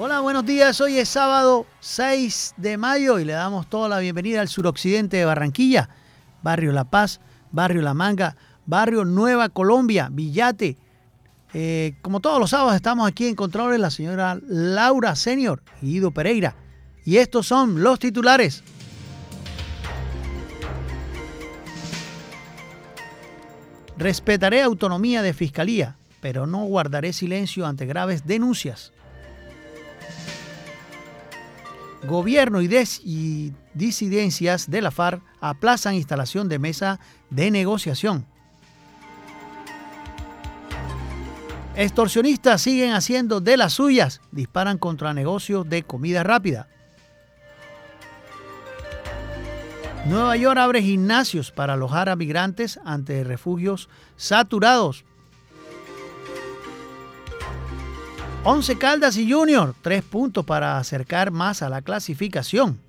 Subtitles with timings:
[0.00, 0.80] Hola, buenos días.
[0.80, 5.24] Hoy es sábado 6 de mayo y le damos toda la bienvenida al suroccidente de
[5.24, 5.88] Barranquilla,
[6.40, 10.76] barrio La Paz, barrio La Manga, barrio Nueva Colombia, Villate.
[11.52, 16.12] Eh, como todos los sábados estamos aquí en controles la señora Laura Senior y Guido
[16.12, 16.54] Pereira.
[17.04, 18.62] Y estos son los titulares.
[23.96, 28.92] Respetaré autonomía de fiscalía, pero no guardaré silencio ante graves denuncias.
[32.06, 32.68] Gobierno y,
[33.04, 38.26] y, disidencias de la FARC aplazan instalación de mesa de negociación.
[41.74, 46.68] Extorsionistas siguen haciendo de las suyas, disparan contra negocios de comida rápida.
[50.06, 55.04] Nueva York abre gimnasios para alojar a migrantes ante refugios saturados.
[58.44, 62.80] Once Caldas y Junior, tres puntos para acercar más a la clasificación.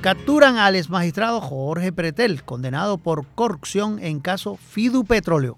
[0.00, 5.56] Capturan al exmagistrado Jorge Pretel, condenado por corrupción en caso Fidu Petróleo.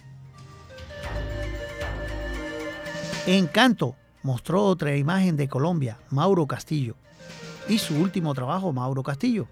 [3.26, 6.96] Encanto mostró otra imagen de Colombia, Mauro Castillo
[7.68, 9.46] y su último trabajo, Mauro Castillo.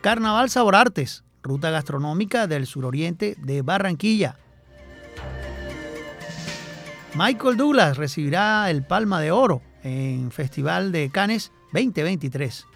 [0.00, 4.36] Carnaval Sabor Artes, ruta gastronómica del suroriente de Barranquilla.
[7.14, 12.66] Michael Douglas recibirá el Palma de Oro en Festival de Cannes 2023.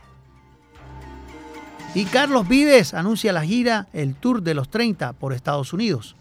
[1.95, 6.17] Y Carlos Vives anuncia la gira El Tour de los 30 por Estados Unidos.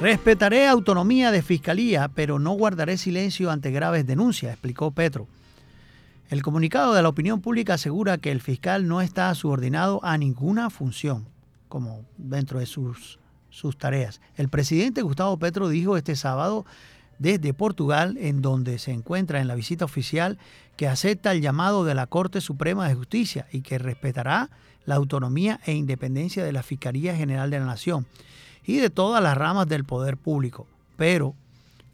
[0.00, 5.26] Respetaré autonomía de fiscalía, pero no guardaré silencio ante graves denuncias, explicó Petro.
[6.28, 10.68] El comunicado de la opinión pública asegura que el fiscal no está subordinado a ninguna
[10.68, 11.24] función,
[11.70, 13.18] como dentro de sus,
[13.48, 14.20] sus tareas.
[14.36, 16.66] El presidente Gustavo Petro dijo este sábado
[17.18, 20.36] desde Portugal, en donde se encuentra en la visita oficial,
[20.76, 24.50] que acepta el llamado de la Corte Suprema de Justicia y que respetará
[24.84, 28.06] la autonomía e independencia de la Fiscalía General de la Nación
[28.66, 30.66] y de todas las ramas del poder público,
[30.96, 31.34] pero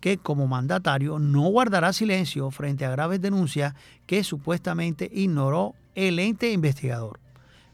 [0.00, 3.74] que como mandatario no guardará silencio frente a graves denuncias
[4.06, 7.20] que supuestamente ignoró el ente investigador.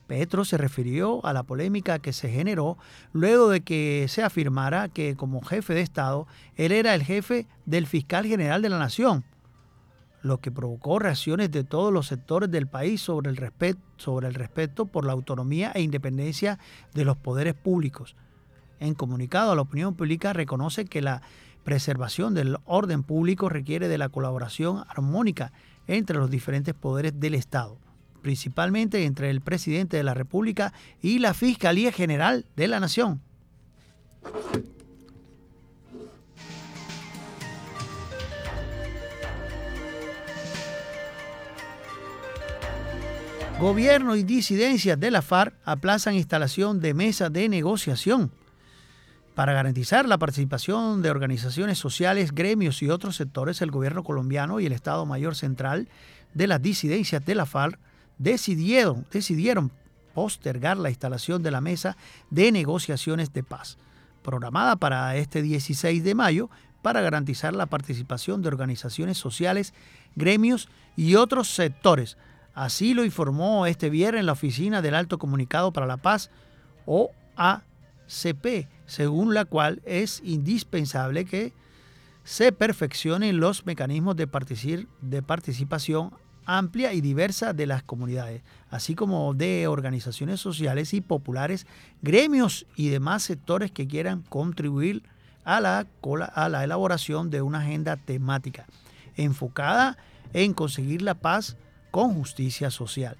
[0.09, 2.77] Petro se refirió a la polémica que se generó
[3.13, 6.27] luego de que se afirmara que como jefe de Estado
[6.57, 9.25] él era el jefe del fiscal general de la nación,
[10.23, 14.35] lo que provocó reacciones de todos los sectores del país sobre el, respeto, sobre el
[14.35, 16.59] respeto por la autonomía e independencia
[16.95, 18.17] de los poderes públicos
[18.81, 21.23] en comunicado a la opinión pública reconoce que la
[21.65, 25.53] preservación del orden público requiere de la colaboración armónica
[25.87, 27.77] entre los diferentes poderes del Estado,
[28.23, 30.73] principalmente entre el presidente de la República
[31.03, 33.21] y la Fiscalía General de la Nación.
[43.61, 48.31] Gobierno y disidencias de la FARC aplazan instalación de mesa de negociación
[49.39, 54.67] para garantizar la participación de organizaciones sociales, gremios y otros sectores, el gobierno colombiano y
[54.67, 55.87] el Estado Mayor Central
[56.35, 57.79] de las disidencias de la FARC
[58.19, 59.71] decidieron, decidieron
[60.13, 61.97] postergar la instalación de la mesa
[62.31, 63.79] de negociaciones de paz,
[64.25, 66.51] programada para este 16 de mayo
[66.83, 69.73] para garantizar la participación de organizaciones sociales,
[70.17, 72.17] gremios y otros sectores.
[72.55, 76.29] Así lo informó este viernes la Oficina del Alto Comunicado para la Paz,
[76.87, 81.53] OACP, según la cual es indispensable que
[82.25, 84.27] se perfeccionen los mecanismos de,
[85.03, 86.11] de participación
[86.47, 91.67] amplia y diversa de las comunidades, así como de organizaciones sociales y populares,
[92.01, 95.03] gremios y demás sectores que quieran contribuir
[95.45, 95.87] a la,
[96.35, 98.67] a la elaboración de una agenda temática
[99.17, 99.99] enfocada
[100.33, 101.59] en conseguir la paz
[101.91, 103.19] con justicia social.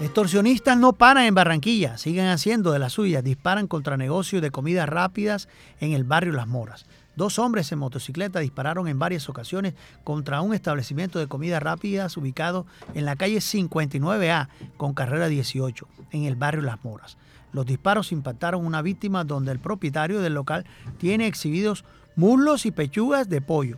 [0.00, 4.88] Extorsionistas no paran en Barranquilla, siguen haciendo de las suyas, disparan contra negocios de comidas
[4.88, 5.46] rápidas
[5.78, 6.86] en el barrio Las Moras.
[7.16, 12.64] Dos hombres en motocicleta dispararon en varias ocasiones contra un establecimiento de comidas rápidas ubicado
[12.94, 14.48] en la calle 59A
[14.78, 17.18] con carrera 18, en el barrio Las Moras.
[17.52, 20.64] Los disparos impactaron una víctima donde el propietario del local
[20.96, 21.84] tiene exhibidos
[22.16, 23.76] muslos y pechugas de pollo.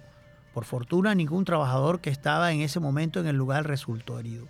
[0.54, 4.46] Por fortuna, ningún trabajador que estaba en ese momento en el lugar resultó herido.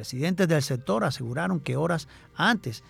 [0.00, 2.82] Residentes del sector aseguraron que horas antes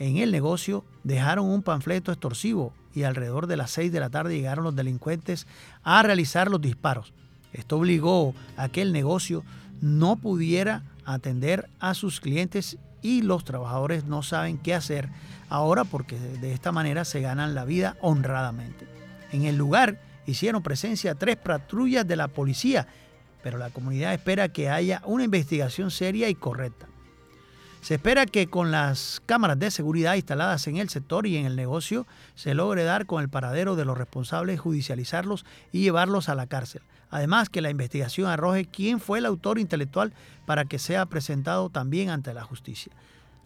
[0.00, 4.34] en el negocio dejaron un panfleto extorsivo y alrededor de las 6 de la tarde
[4.34, 5.46] llegaron los delincuentes
[5.84, 7.12] a realizar los disparos.
[7.52, 9.44] Esto obligó a que el negocio
[9.80, 15.08] no pudiera atender a sus clientes y los trabajadores no saben qué hacer
[15.48, 18.88] ahora porque de esta manera se ganan la vida honradamente.
[19.30, 22.88] En el lugar hicieron presencia tres patrullas de la policía,
[23.46, 26.88] pero la comunidad espera que haya una investigación seria y correcta.
[27.80, 31.54] Se espera que con las cámaras de seguridad instaladas en el sector y en el
[31.54, 36.48] negocio se logre dar con el paradero de los responsables, judicializarlos y llevarlos a la
[36.48, 36.82] cárcel.
[37.08, 40.12] Además, que la investigación arroje quién fue el autor intelectual
[40.44, 42.90] para que sea presentado también ante la justicia.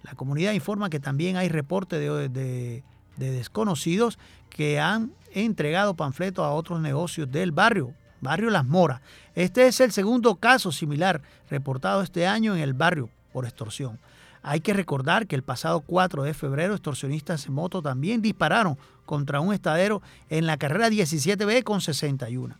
[0.03, 2.82] La comunidad informa que también hay reportes de,
[3.19, 4.19] desconocidos
[4.49, 9.00] que han entregado panfletos a otros negocios del barrio, barrio Las Moras.
[9.34, 13.99] Este es el segundo caso similar reportado este año en el barrio por extorsión.
[14.43, 19.40] Hay que recordar que el pasado 4 de febrero extorsionistas en moto también dispararon contra
[19.40, 22.55] un estadero en la carrera 17B con 61.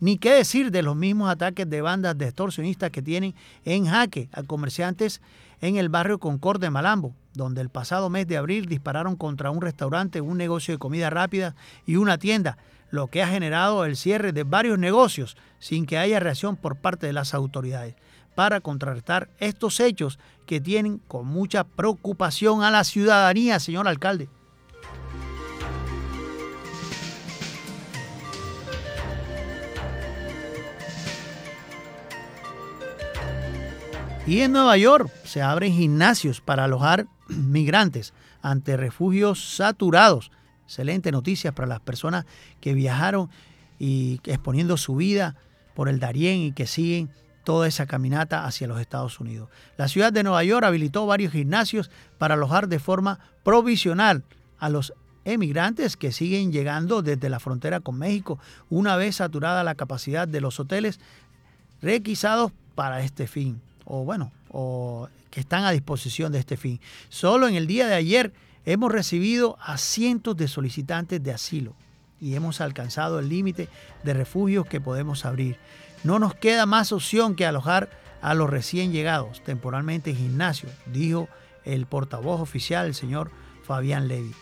[0.00, 3.34] Ni qué decir de los mismos ataques de bandas de extorsionistas que tienen
[3.66, 5.20] en jaque a comerciantes
[5.60, 9.60] en el barrio Concord de Malambo, donde el pasado mes de abril dispararon contra un
[9.60, 11.54] restaurante, un negocio de comida rápida
[11.84, 12.56] y una tienda,
[12.90, 17.06] lo que ha generado el cierre de varios negocios sin que haya reacción por parte
[17.06, 17.94] de las autoridades
[18.34, 24.28] para contrarrestar estos hechos que tienen con mucha preocupación a la ciudadanía, señor alcalde.
[34.26, 40.30] Y en Nueva York se abren gimnasios para alojar migrantes ante refugios saturados.
[40.70, 42.26] Excelente noticia para las personas
[42.60, 43.28] que viajaron
[43.80, 45.34] y exponiendo su vida
[45.74, 47.10] por el Darién y que siguen
[47.42, 49.48] toda esa caminata hacia los Estados Unidos.
[49.76, 54.22] La ciudad de Nueva York habilitó varios gimnasios para alojar de forma provisional
[54.60, 54.92] a los
[55.24, 58.38] emigrantes que siguen llegando desde la frontera con México
[58.68, 61.00] una vez saturada la capacidad de los hoteles
[61.82, 66.78] requisados para este fin, o bueno, o que están a disposición de este fin.
[67.08, 68.32] Solo en el día de ayer
[68.64, 71.74] hemos recibido a cientos de solicitantes de asilo
[72.20, 73.68] y hemos alcanzado el límite
[74.04, 75.56] de refugios que podemos abrir.
[76.04, 77.90] No nos queda más opción que alojar
[78.20, 81.28] a los recién llegados temporalmente en gimnasio, dijo
[81.64, 83.30] el portavoz oficial, el señor
[83.62, 84.34] Fabián Levy.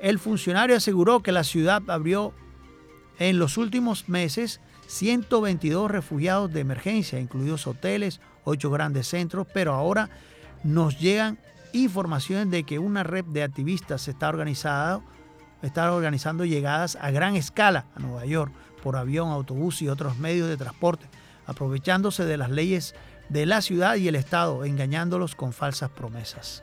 [0.00, 2.32] El funcionario aseguró que la ciudad abrió
[3.18, 10.10] en los últimos meses 122 refugiados de emergencia, incluidos hoteles, ocho grandes centros, pero ahora
[10.64, 11.38] nos llegan
[11.72, 14.30] informaciones de que una red de activistas está,
[15.62, 18.52] está organizando llegadas a gran escala a Nueva York
[18.82, 21.06] por avión, autobús y otros medios de transporte,
[21.46, 22.94] aprovechándose de las leyes
[23.28, 26.62] de la ciudad y el Estado, engañándolos con falsas promesas.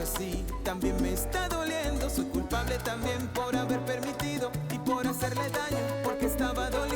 [0.00, 2.08] así, también me está doliendo.
[2.08, 6.89] Soy culpable también por haber permitido y por hacerle daño, porque estaba doliendo.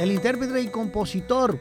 [0.00, 1.60] El intérprete y compositor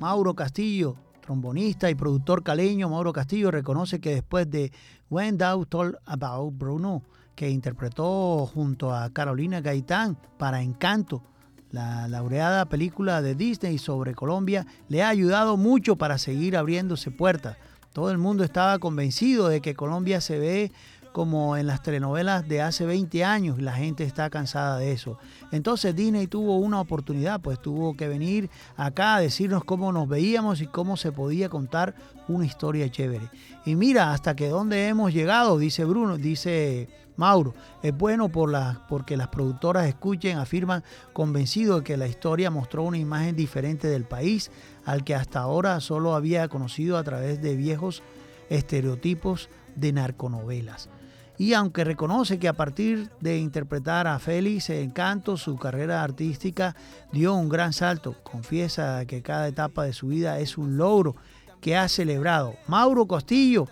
[0.00, 4.72] Mauro Castillo, trombonista y productor caleño Mauro Castillo, reconoce que después de
[5.10, 7.02] When Thou Told About Bruno,
[7.34, 11.22] que interpretó junto a Carolina Gaitán para Encanto,
[11.70, 17.58] la laureada película de Disney sobre Colombia, le ha ayudado mucho para seguir abriéndose puertas.
[17.92, 20.72] Todo el mundo estaba convencido de que Colombia se ve
[21.16, 25.16] como en las telenovelas de hace 20 años, la gente está cansada de eso.
[25.50, 30.60] Entonces Disney tuvo una oportunidad, pues tuvo que venir acá a decirnos cómo nos veíamos
[30.60, 31.94] y cómo se podía contar
[32.28, 33.30] una historia chévere.
[33.64, 37.54] Y mira hasta que dónde hemos llegado, dice Bruno, dice Mauro.
[37.82, 38.52] Es bueno por
[38.86, 44.04] porque las productoras escuchen, afirman convencidos de que la historia mostró una imagen diferente del
[44.04, 44.50] país
[44.84, 48.02] al que hasta ahora solo había conocido a través de viejos
[48.50, 50.90] estereotipos de narconovelas
[51.38, 56.74] y aunque reconoce que a partir de interpretar a Félix en canto, su carrera artística
[57.12, 61.14] dio un gran salto, confiesa que cada etapa de su vida es un logro
[61.60, 62.54] que ha celebrado.
[62.68, 63.66] Mauro Costillo,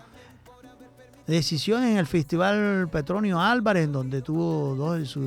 [1.25, 5.17] decisión en el Festival Petronio Álvarez, donde tuvo dos,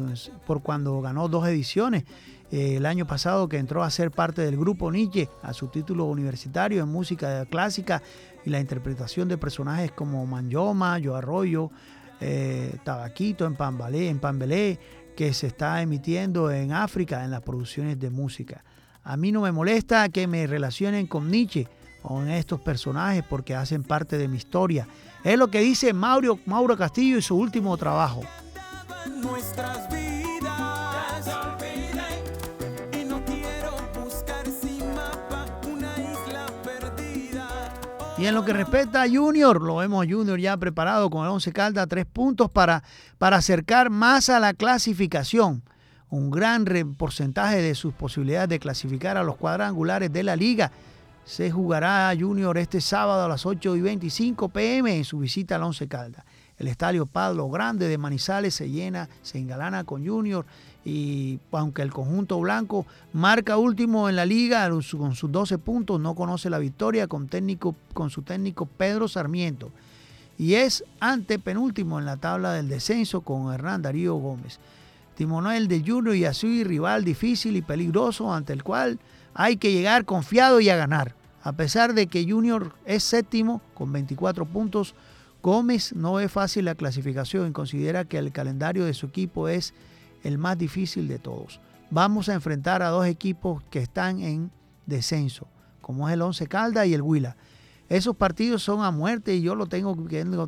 [0.47, 2.05] por cuando ganó dos ediciones.
[2.51, 6.05] Eh, el año pasado que entró a ser parte del grupo Nietzsche a su título
[6.05, 8.03] universitario en música clásica
[8.45, 11.71] y la interpretación de personajes como Manjoma, Yo Arroyo,
[12.21, 14.79] eh, Tabaquito en Pambalé, en Pambelé,
[15.17, 18.65] que se está emitiendo en África en las producciones de música.
[19.03, 21.67] A mí no me molesta que me relacionen con Nietzsche,
[22.03, 24.87] con estos personajes, porque hacen parte de mi historia.
[25.25, 28.23] Es lo que dice Mauro, Mauro Castillo y su último trabajo.
[38.19, 41.31] Y en lo que respecta a Junior, lo vemos a Junior ya preparado con el
[41.31, 42.83] 11 Calda, tres puntos para,
[43.17, 45.63] para acercar más a la clasificación.
[46.11, 46.65] Un gran
[46.99, 50.73] porcentaje de sus posibilidades de clasificar a los cuadrangulares de la liga.
[51.25, 55.63] Se jugará Junior este sábado a las 8 y 25 pm en su visita al
[55.63, 56.25] 11 Calda.
[56.57, 60.45] El estadio Pablo Grande de Manizales se llena, se engalana con Junior
[60.89, 66.15] y aunque el conjunto blanco marca último en la liga con sus 12 puntos, no
[66.15, 69.71] conoce la victoria con, técnico, con su técnico Pedro Sarmiento
[70.39, 74.61] y es ante penúltimo en la tabla del descenso con Hernán Darío Gómez.
[75.17, 78.99] Timonel de Junior y así rival difícil y peligroso ante el cual
[79.35, 81.15] hay que llegar confiado y a ganar.
[81.43, 84.95] A pesar de que Junior es séptimo con 24 puntos,
[85.43, 89.75] Gómez no ve fácil la clasificación y considera que el calendario de su equipo es
[90.25, 91.61] el más difícil de todos.
[91.91, 94.51] Vamos a enfrentar a dos equipos que están en
[94.87, 95.47] descenso,
[95.81, 97.37] como es el Once Calda y el Huila.
[97.89, 99.97] Esos partidos son a muerte y yo lo tengo,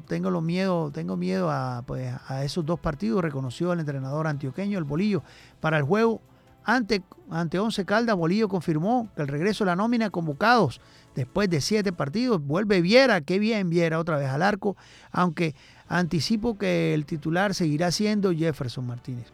[0.01, 4.85] tengo miedo, tengo miedo a, pues, a esos dos partidos, reconoció el entrenador antioqueño, el
[4.85, 5.23] Bolillo.
[5.59, 6.21] Para el juego
[6.65, 10.83] ante, ante Once Calda, Bolillo confirmó que el regreso de la nómina convocados
[11.15, 14.77] después de siete partidos, vuelve Viera, qué bien Viera otra vez al arco,
[15.11, 15.55] aunque
[15.89, 19.33] anticipo que el titular seguirá siendo Jefferson Martínez.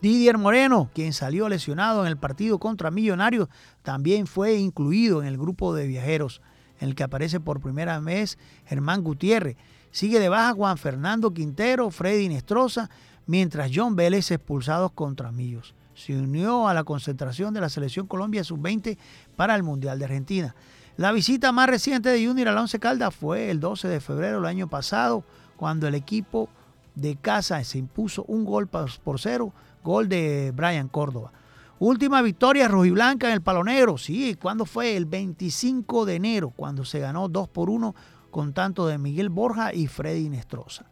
[0.00, 3.48] Didier Moreno, quien salió lesionado en el partido contra Millonarios,
[3.82, 6.40] también fue incluido en el grupo de viajeros,
[6.80, 9.56] en el que aparece por primera vez Germán Gutiérrez.
[9.90, 12.88] Sigue de baja Juan Fernando Quintero, Freddy Nestroza,
[13.26, 15.74] mientras John Vélez expulsados contra Millos.
[15.94, 18.96] Se unió a la concentración de la Selección Colombia Sub-20
[19.36, 20.54] para el Mundial de Argentina.
[20.96, 24.46] La visita más reciente de Junior al Once Caldas fue el 12 de febrero del
[24.46, 25.24] año pasado,
[25.56, 26.48] cuando el equipo
[26.94, 29.52] de casa se impuso un gol por cero
[29.82, 31.32] Gol de Brian Córdoba.
[31.78, 33.96] Última victoria rojiblanca en el Palo Negro.
[33.96, 34.96] Sí, ¿cuándo fue?
[34.96, 37.94] El 25 de enero, cuando se ganó 2 por 1
[38.30, 40.84] con tanto de Miguel Borja y Freddy Nestroza.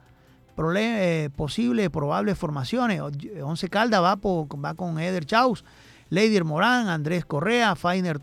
[0.76, 3.00] Eh, posibles, probables formaciones.
[3.42, 5.64] Once Calda va, va con Eder Chaus,
[6.08, 8.18] Leider Morán, Andrés Correa, Fainer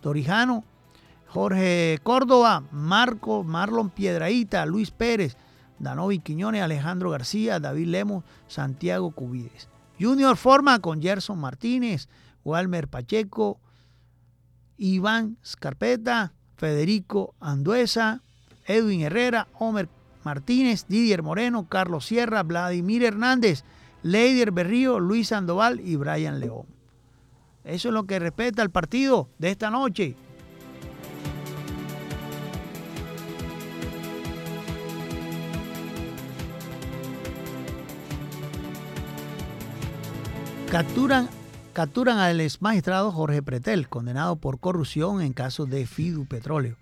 [0.00, 0.64] Torijano,
[1.28, 5.38] Jorge Córdoba, Marco, Marlon Piedraíta, Luis Pérez,
[5.78, 9.71] Danovi Quiñones, Alejandro García, David Lemos, Santiago Cubides.
[10.02, 12.08] Junior forma con Gerson Martínez,
[12.44, 13.60] Walmer Pacheco,
[14.76, 18.20] Iván Scarpeta, Federico Anduesa,
[18.66, 19.88] Edwin Herrera, Homer
[20.24, 23.64] Martínez, Didier Moreno, Carlos Sierra, Vladimir Hernández,
[24.02, 26.66] Leider Berrío, Luis Sandoval y Brian León.
[27.64, 30.16] Eso es lo que respeta el partido de esta noche.
[40.72, 41.28] Capturan,
[41.74, 46.78] capturan al ex magistrado Jorge Pretel, condenado por corrupción en casos de Fidu Petróleo.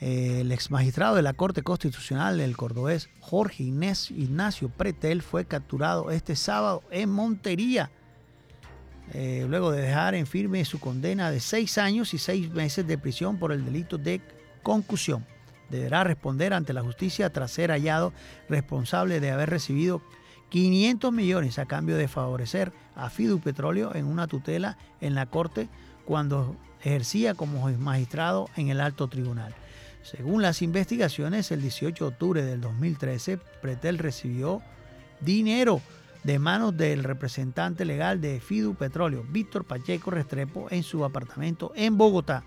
[0.00, 6.10] El ex magistrado de la Corte Constitucional, el cordobés Jorge Inés Ignacio Pretel, fue capturado
[6.10, 7.90] este sábado en Montería,
[9.14, 12.98] eh, luego de dejar en firme su condena de seis años y seis meses de
[12.98, 14.20] prisión por el delito de
[14.62, 15.24] concusión.
[15.70, 18.12] Deberá responder ante la justicia tras ser hallado
[18.50, 20.02] responsable de haber recibido
[20.50, 25.68] 500 millones a cambio de favorecer a Fidu Petróleo en una tutela en la Corte
[26.04, 29.54] cuando ejercía como magistrado en el alto tribunal.
[30.02, 34.62] Según las investigaciones, el 18 de octubre del 2013, Pretel recibió
[35.20, 35.80] dinero
[36.24, 41.96] de manos del representante legal de Fidu Petróleo, Víctor Pacheco Restrepo, en su apartamento en
[41.96, 42.44] Bogotá.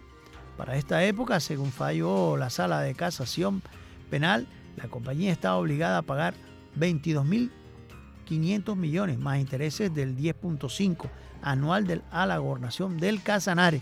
[0.57, 3.61] Para esta época, según falló la sala de casación
[4.09, 6.33] penal, la compañía estaba obligada a pagar
[8.25, 11.09] 22.500 millones más intereses del 10.5
[11.41, 13.81] anual a la gobernación del Casanare.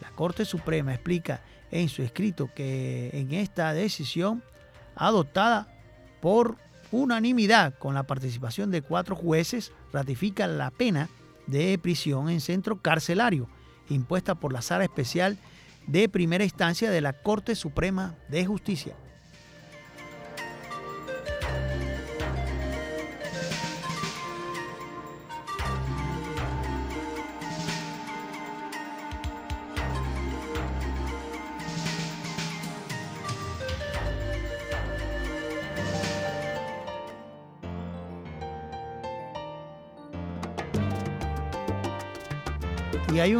[0.00, 1.40] La Corte Suprema explica
[1.70, 4.42] en su escrito que en esta decisión
[4.94, 5.68] adoptada
[6.20, 6.56] por
[6.90, 11.08] unanimidad con la participación de cuatro jueces ratifica la pena
[11.46, 13.48] de prisión en centro carcelario
[13.88, 15.38] impuesta por la Sala Especial
[15.86, 18.96] de Primera Instancia de la Corte Suprema de Justicia.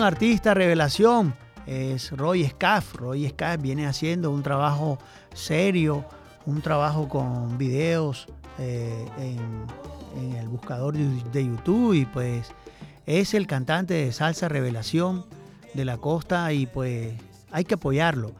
[0.06, 1.34] Artista revelación,
[1.66, 2.94] es Roy Scaff.
[2.94, 4.98] Roy Scaff viene haciendo un trabajo
[5.34, 6.04] serio,
[6.46, 12.46] un trabajo con videos eh, en, el buscador de YouTube y pues
[13.04, 15.26] es el cantante de salsa revelación
[15.74, 17.12] de la costa y pues
[17.50, 18.32] hay que apoyarlo.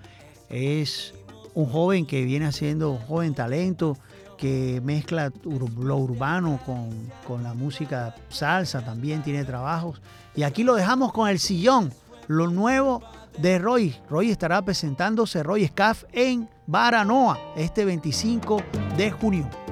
[0.49, 1.15] Es
[1.53, 3.99] un joven que viene haciendo un joven talento
[4.37, 6.91] que mezcla lo urbano con,
[7.27, 10.01] con la música salsa, también tiene trabajos
[10.35, 11.93] y aquí lo dejamos con el sillón,
[12.29, 13.03] lo nuevo
[13.39, 13.97] de Roy.
[14.09, 18.63] Roy estará presentándose Roy Scaff en Baranoa este 25
[18.97, 19.66] de junio.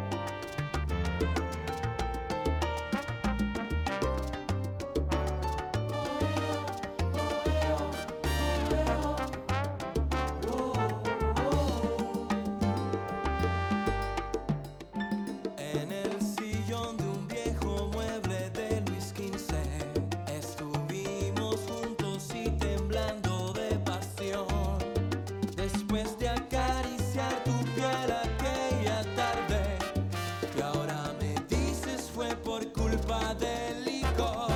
[34.24, 34.53] God.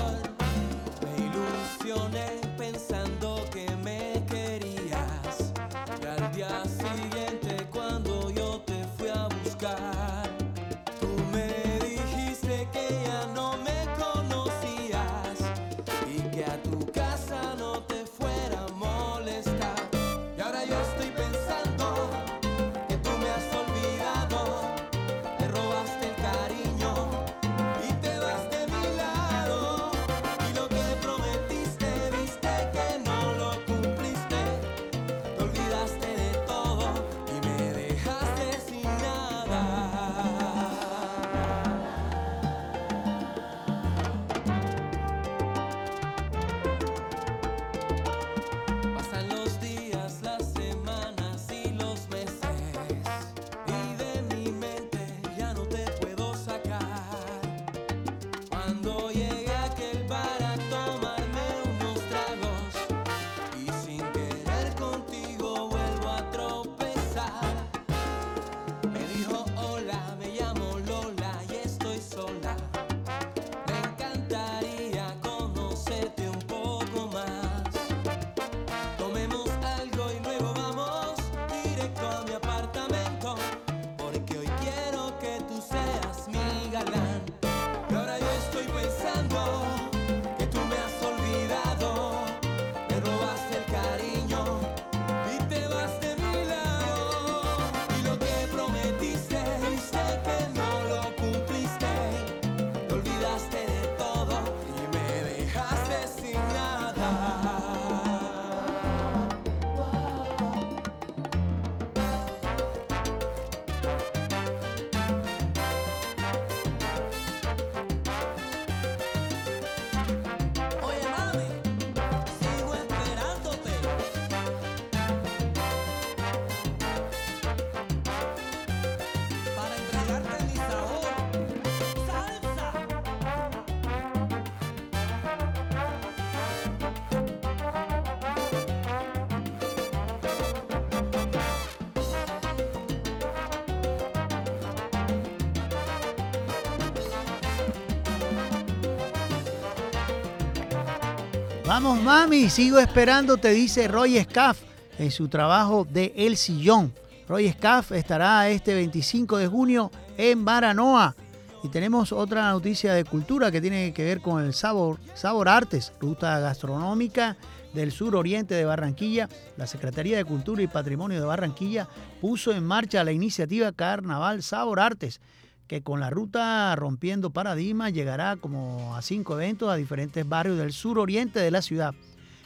[151.69, 154.59] Vamos, mami, sigo esperando, te dice Roy Scaff
[154.99, 156.95] en su trabajo de El Sillón.
[157.29, 161.15] Roy Scaff estará este 25 de junio en Baranoa.
[161.63, 165.93] Y tenemos otra noticia de cultura que tiene que ver con el Sabor, Sabor Artes,
[166.01, 167.37] ruta gastronómica
[167.75, 169.29] del sur oriente de Barranquilla.
[169.59, 171.87] La Secretaría de Cultura y Patrimonio de Barranquilla
[172.23, 175.21] puso en marcha la iniciativa Carnaval Sabor Artes,
[175.69, 180.73] que con la ruta Rompiendo Paradigmas llegará como a cinco eventos a diferentes barrios del
[180.73, 181.95] sur oriente de la ciudad.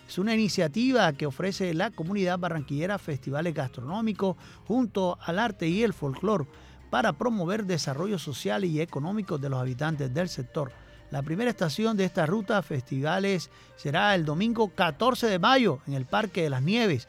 [0.09, 5.95] Es una iniciativa que ofrece la comunidad barranquillera festivales gastronómicos junto al arte y el
[5.95, 6.47] folclore
[6.91, 10.73] para promover desarrollo social y económico de los habitantes del sector.
[11.11, 16.07] La primera estación de esta ruta festivales será el domingo 14 de mayo en el
[16.07, 17.07] Parque de las Nieves,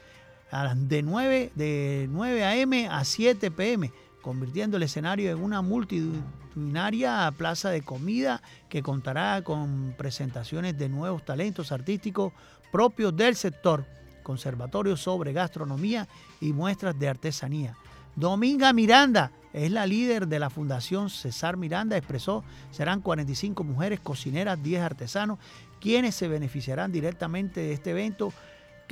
[0.76, 2.88] de 9, de 9 a.m.
[2.88, 3.91] a 7 p.m.,
[4.24, 11.26] convirtiendo el escenario en una multitudinaria plaza de comida que contará con presentaciones de nuevos
[11.26, 12.32] talentos artísticos
[12.72, 13.86] propios del sector,
[14.24, 16.08] conservatorios sobre gastronomía
[16.40, 17.76] y muestras de artesanía.
[18.16, 24.62] Dominga Miranda es la líder de la Fundación César Miranda, expresó, serán 45 mujeres cocineras,
[24.64, 25.38] 10 artesanos,
[25.82, 28.32] quienes se beneficiarán directamente de este evento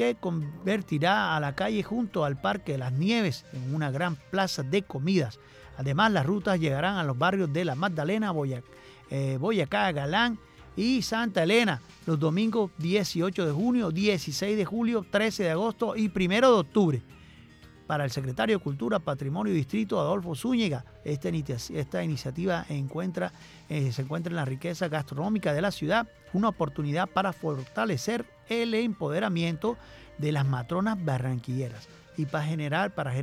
[0.01, 4.63] que convertirá a la calle junto al Parque de las Nieves en una gran plaza
[4.63, 5.39] de comidas.
[5.77, 8.33] Además, las rutas llegarán a los barrios de La Magdalena,
[9.11, 10.39] eh, Boyacá, Galán
[10.75, 16.07] y Santa Elena los domingos 18 de junio, 16 de julio, 13 de agosto y
[16.07, 17.01] 1 de octubre
[17.91, 20.85] para el secretario de Cultura, Patrimonio y Distrito, Adolfo Zúñiga.
[21.03, 21.27] Esta,
[22.01, 28.25] iniciativa eh, se encuentra en la riqueza gastronómica de la ciudad, una oportunidad para fortalecer
[28.47, 29.75] el empoderamiento
[30.19, 33.13] de las matronas barranquilleras y para generar, para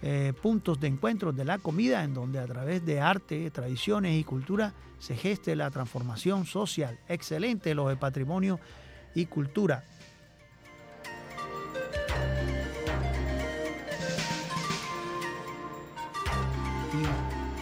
[0.00, 4.22] eh, puntos de encuentro de la comida en donde a través de arte, tradiciones y
[4.22, 7.00] cultura se geste la transformación social.
[7.08, 8.60] Excelente lo de patrimonio
[9.12, 9.82] y cultura.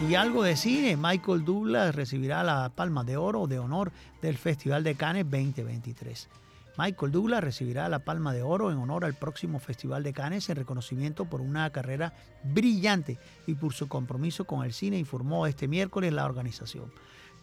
[0.07, 3.91] Y, algo de cine, Michael Douglas recibirá la Palma de Oro de honor
[4.21, 6.29] del Festival de Cannes 2023.
[6.77, 10.57] Michael Douglas recibirá la Palma de Oro en honor al próximo Festival de Cannes en
[10.57, 12.13] reconocimiento por una carrera
[12.43, 16.91] brillante y por su compromiso con el cine, informó este miércoles la organización.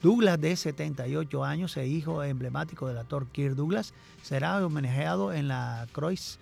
[0.01, 5.87] Douglas, de 78 años e hijo emblemático del actor Kirk Douglas, será homenajeado en la
[5.93, 6.39] Croix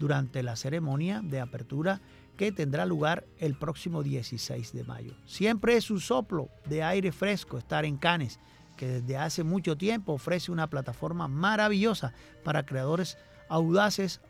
[0.00, 2.00] durante la ceremonia de apertura
[2.40, 5.12] que tendrá lugar el próximo 16 de mayo.
[5.26, 8.40] Siempre es un soplo de aire fresco estar en Cannes,
[8.78, 13.18] que desde hace mucho tiempo ofrece una plataforma maravillosa para creadores
[13.50, 14.22] audaces,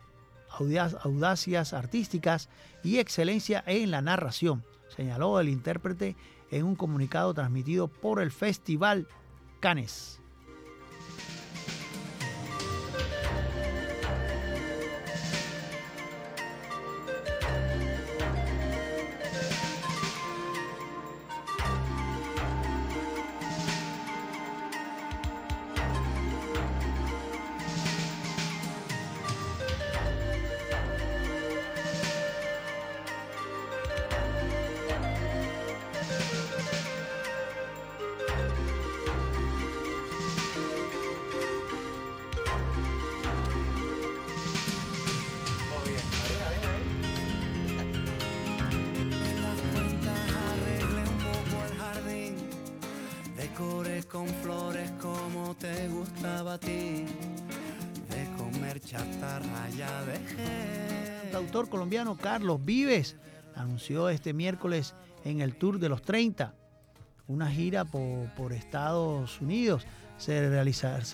[0.49, 2.49] audacias artísticas
[2.83, 6.17] y excelencia en la narración, señaló el intérprete
[6.51, 9.07] en un comunicado transmitido por el Festival
[9.61, 10.20] Cannes.
[61.91, 63.17] Colombiano Carlos Vives
[63.53, 64.93] anunció este miércoles
[65.25, 66.53] en el Tour de los 30
[67.27, 69.85] una gira por, Estados Unidos.
[70.17, 70.63] Se,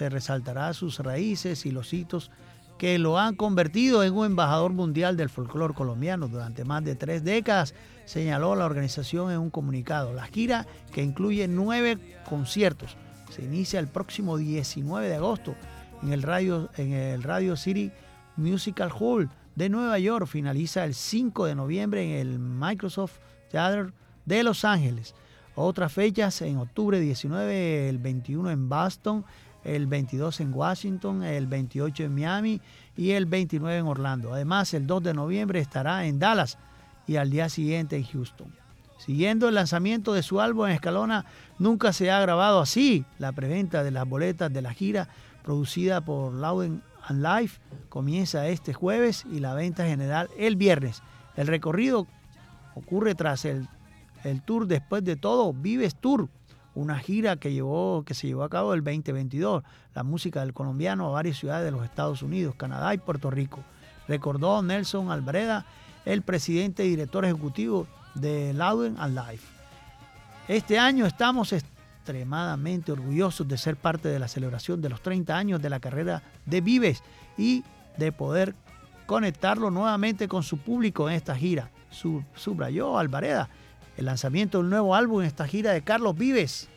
[0.10, 2.30] resaltará sus raíces y los hitos
[2.78, 7.24] que lo han convertido en un embajador mundial del folclore colombiano durante más de tres
[7.24, 7.74] décadas,
[8.06, 10.13] señaló la organización en un comunicado.
[10.13, 11.98] La gira, que incluye nueve
[12.30, 12.98] conciertos,
[13.32, 15.56] se inicia el próximo 19 de agosto
[16.04, 17.92] en el Radio, en el Radio City
[18.36, 23.17] Musical Hall de Nueva York finaliza el 5 de noviembre en el Microsoft
[23.50, 23.91] Theater
[24.24, 25.15] de Los Ángeles.
[25.56, 29.26] Otras fechas en octubre 19, el 21 en Boston,
[29.63, 32.62] el 22 en Washington, el 28 en Miami
[32.96, 34.32] y el 29 en Orlando.
[34.32, 36.60] Además, el 2 de noviembre estará en Dallas
[37.08, 38.54] y al día siguiente en Houston.
[39.00, 41.26] Siguiendo el lanzamiento de su álbum en Escalona,
[41.58, 45.10] nunca se ha grabado así la preventa de las boletas de la gira
[45.41, 51.02] producida por Louden and Life comienza este jueves y la venta general el viernes.
[51.36, 52.08] El recorrido
[52.76, 53.67] ocurre tras el,
[54.24, 56.30] el tour Después de todo, Vives Tour,
[56.76, 59.63] una gira que, llevó, que se llevó a cabo el 2022,
[59.96, 63.63] la música del colombiano a varias ciudades de los Estados Unidos, Canadá y Puerto Rico.
[64.08, 65.65] Recordó Nelson Albreda,
[66.06, 69.46] el presidente y director ejecutivo de Loudon and Life.
[70.48, 71.52] Este año estamos
[72.08, 76.24] extremadamente orgullosos de ser parte de la celebración de los 30 años de la carrera
[76.46, 77.04] de Vives
[77.38, 77.65] y
[77.98, 78.56] de poder
[79.06, 81.70] conectarlo nuevamente con su público en esta gira.
[82.36, 83.50] Subrayó Alvareda
[83.98, 86.70] el lanzamiento del nuevo álbum en esta gira de Carlos Vives.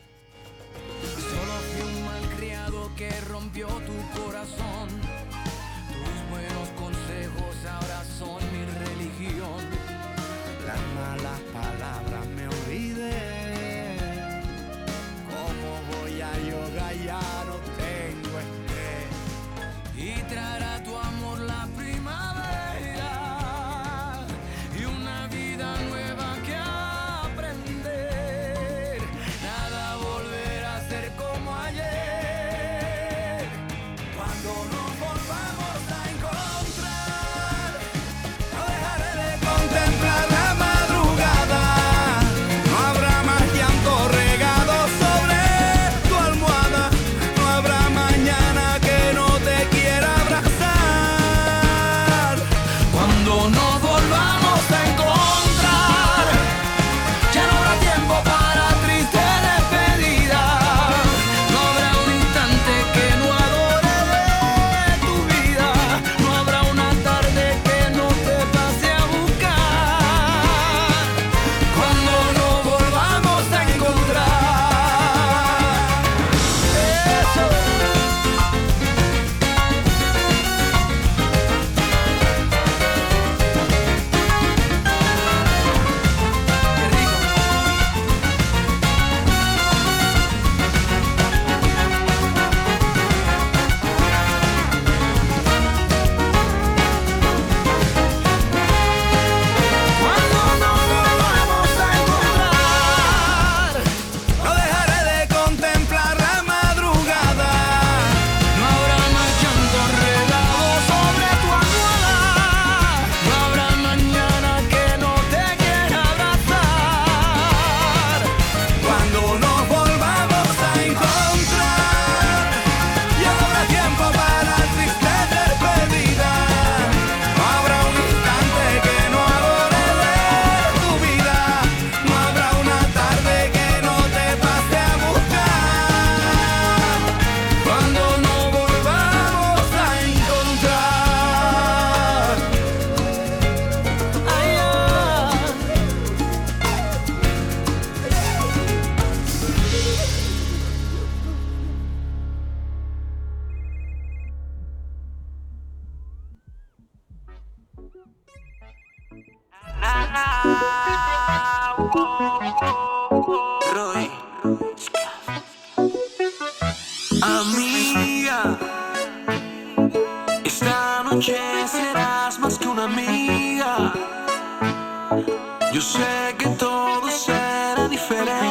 [178.11, 178.50] Será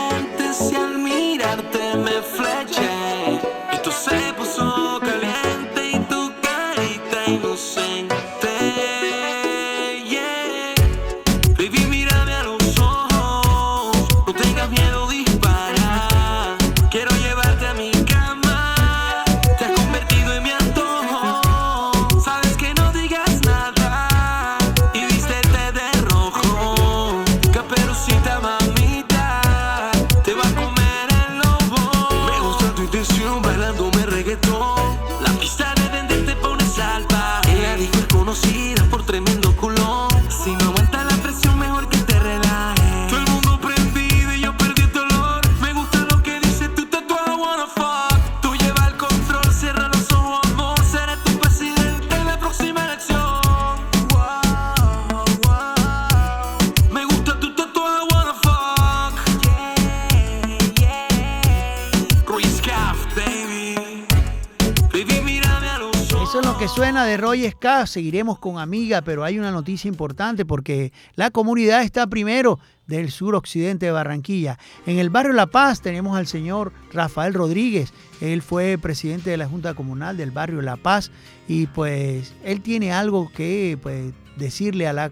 [67.86, 73.86] Seguiremos con Amiga, pero hay una noticia importante porque la comunidad está primero del suroccidente
[73.86, 74.58] de Barranquilla.
[74.86, 77.92] En el barrio La Paz tenemos al señor Rafael Rodríguez.
[78.20, 81.10] Él fue presidente de la Junta Comunal del barrio La Paz
[81.46, 85.10] y pues él tiene algo que pues decirle a la,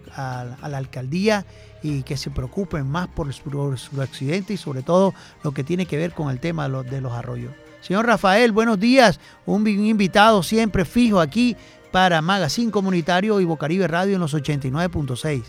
[0.61, 1.45] alcaldía
[1.81, 5.85] y que se preocupen más por su, su accidente y sobre todo lo que tiene
[5.85, 7.53] que ver con el tema de los, arroyos.
[7.81, 9.21] Señor Rafael, buenos días.
[9.45, 11.55] Un vi- invitado siempre fijo aquí
[11.91, 15.43] para Magazine Comunitario y Bocaribe Radio en los 89.6.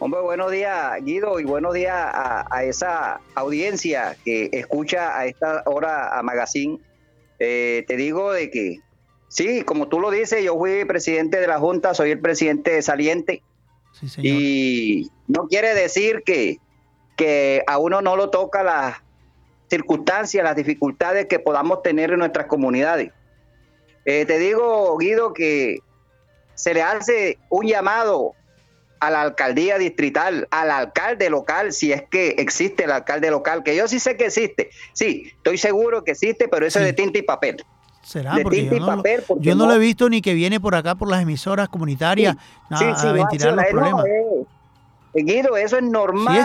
[0.00, 5.62] Hombre, buenos días, Guido, y buenos días a, a esa audiencia que escucha a esta
[5.66, 6.78] hora a Magazine.
[7.38, 8.80] Eh, te digo de que,
[9.28, 13.42] sí, como tú lo dices, yo fui presidente de la Junta, soy el presidente saliente,
[13.92, 14.26] Sí, señor.
[14.36, 16.58] y no quiere decir que,
[17.16, 18.96] que a uno no lo toca las
[19.70, 23.12] circunstancias, las dificultades que podamos tener en nuestras comunidades.
[24.04, 25.78] Eh, te digo, Guido, que
[26.54, 28.34] se le hace un llamado
[29.00, 33.76] a la alcaldía distrital, al alcalde local, si es que existe el alcalde local, que
[33.76, 34.70] yo sí sé que existe.
[34.94, 36.84] Sí, estoy seguro que existe, pero eso Sí.
[36.84, 37.56] es de tinta y papel.
[38.02, 38.34] ¿Será?
[38.34, 40.08] de Porque tinta yo y no, lo, papel, porque yo no no- lo he visto
[40.10, 42.36] ni que viene por acá por las emisoras comunitarias
[42.70, 44.06] a, Sí, a sí, no ventilar los no, problemas.
[44.06, 44.44] eh, eh,
[45.22, 46.42] Guido, eso es normal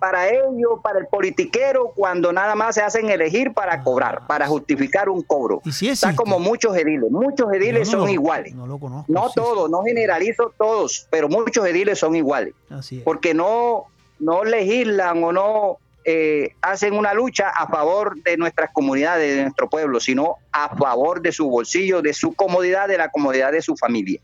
[0.00, 4.46] para ellos, para el politiquero, cuando nada más se hacen elegir para Ah, cobrar, para
[4.46, 5.60] justificar un cobro.
[5.64, 8.54] Y sí Está como muchos ediles, muchos ediles no son lo- iguales.
[8.54, 9.12] No lo conozco.
[9.12, 12.54] No sí, todos, no generalizo todos, pero muchos ediles son iguales.
[12.70, 13.02] Así es.
[13.02, 13.84] porque no,
[14.18, 19.68] no legislan o no eh, hacen una lucha a favor de nuestras comunidades, de nuestro
[19.68, 23.76] pueblo, sino a favor de su bolsillo, de su comodidad, de la comodidad de su
[23.76, 24.20] familia.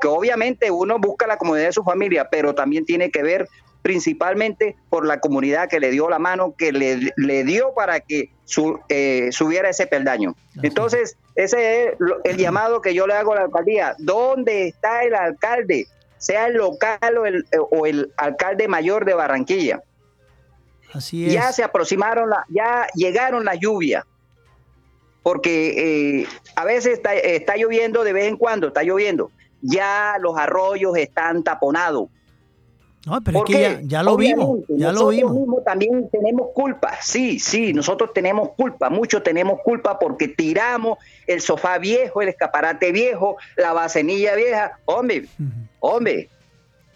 [0.00, 3.48] Que obviamente uno busca la comodidad de su familia, pero también tiene que ver
[3.82, 8.30] principalmente por la comunidad que le dio la mano, que le, le dio para que
[8.44, 10.34] su- eh, subiera ese peldaño.
[10.62, 13.94] Entonces, ese es el llamado que yo le hago a la alcaldía.
[13.98, 15.86] ¿Dónde está el alcalde?
[16.18, 19.80] Sea el local o el, o el alcalde mayor de Barranquilla.
[20.92, 21.32] Así es.
[21.32, 24.04] Ya se aproximaron, la- ya llegaron las lluvias.
[25.22, 29.30] Porque eh, a veces está, está lloviendo de vez en cuando, está lloviendo.
[29.60, 32.08] Ya los arroyos están taponados.
[33.06, 35.32] No, pero es ¿Por que ya, ya lo vimos, ya lo vimos.
[35.32, 36.94] mismos también tenemos culpa.
[37.00, 38.90] Sí, sí, nosotros tenemos culpa.
[38.90, 44.78] Muchos tenemos culpa porque tiramos el sofá viejo, el escaparate viejo, la bacenilla vieja.
[44.84, 45.26] Hombre,
[45.80, 46.28] hombre,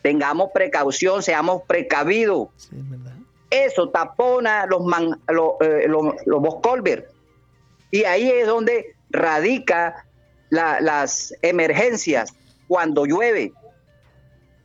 [0.03, 2.49] tengamos precaución, seamos precavidos.
[2.57, 3.13] Sí, es verdad.
[3.49, 7.09] Eso tapona los, man- lo- eh, lo- los Boscolver.
[7.91, 10.05] Y ahí es donde radica
[10.51, 12.35] la- las emergencias
[12.73, 13.53] cuando llueve.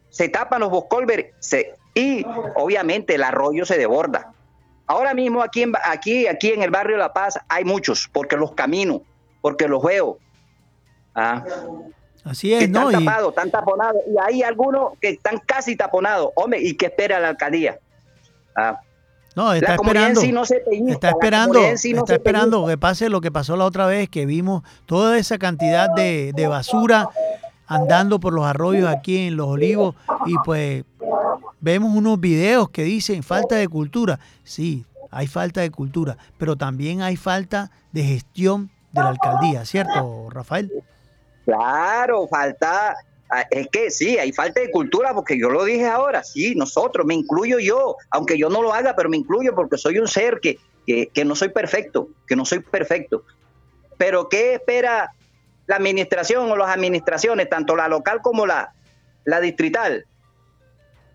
[0.10, 4.32] Se tapan los Boscolver se, y obviamente el arroyo se desborda.
[4.86, 8.54] Ahora mismo aquí en, aquí, aquí en el barrio La Paz hay muchos, porque los
[8.54, 9.02] camino,
[9.42, 10.20] porque los veo.
[11.14, 11.44] Ah,
[12.24, 12.90] Así que es, ¿no?
[12.90, 14.02] están tapados, están taponados.
[14.08, 16.30] Y hay algunos que están casi taponados.
[16.36, 17.78] Hombre, ¿y qué espera la alcaldía?
[18.56, 18.80] Ah,
[19.36, 20.22] no, está la esperando.
[20.22, 22.72] sí no se pellizca, Está esperando, sí no está esperando pellizca.
[22.72, 26.48] que pase lo que pasó la otra vez, que vimos toda esa cantidad de, de
[26.48, 27.10] basura
[27.68, 29.96] andando por los arroyos aquí en Los Olivos
[30.26, 30.84] y pues
[31.60, 34.20] vemos unos videos que dicen falta de cultura.
[34.44, 40.30] Sí, hay falta de cultura, pero también hay falta de gestión de la alcaldía, ¿cierto,
[40.30, 40.72] Rafael?
[41.46, 42.96] Claro, falta,
[43.30, 47.06] ah, es que sí, hay falta de cultura, porque yo lo dije ahora, sí, nosotros,
[47.06, 50.40] me incluyo yo, aunque yo no lo haga, pero me incluyo porque soy un ser
[50.42, 53.24] que, que, que no soy perfecto, que no soy perfecto.
[53.98, 55.12] Pero ¿qué espera
[55.68, 58.74] la administración o las administraciones, tanto la local como la,
[59.26, 60.06] la distrital?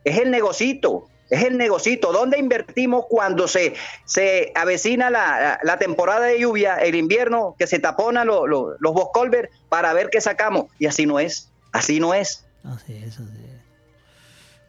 [0.04, 2.12] Es el negocito, es el negocito.
[2.12, 3.74] ¿Dónde invertimos cuando se,
[4.04, 8.92] se avecina la, la- temporada de lluvia, el invierno, que se tapona lo- lo- los
[8.92, 10.66] boscolver para ver qué sacamos?
[10.78, 13.51] Y así no es, así no es, Así es, así es.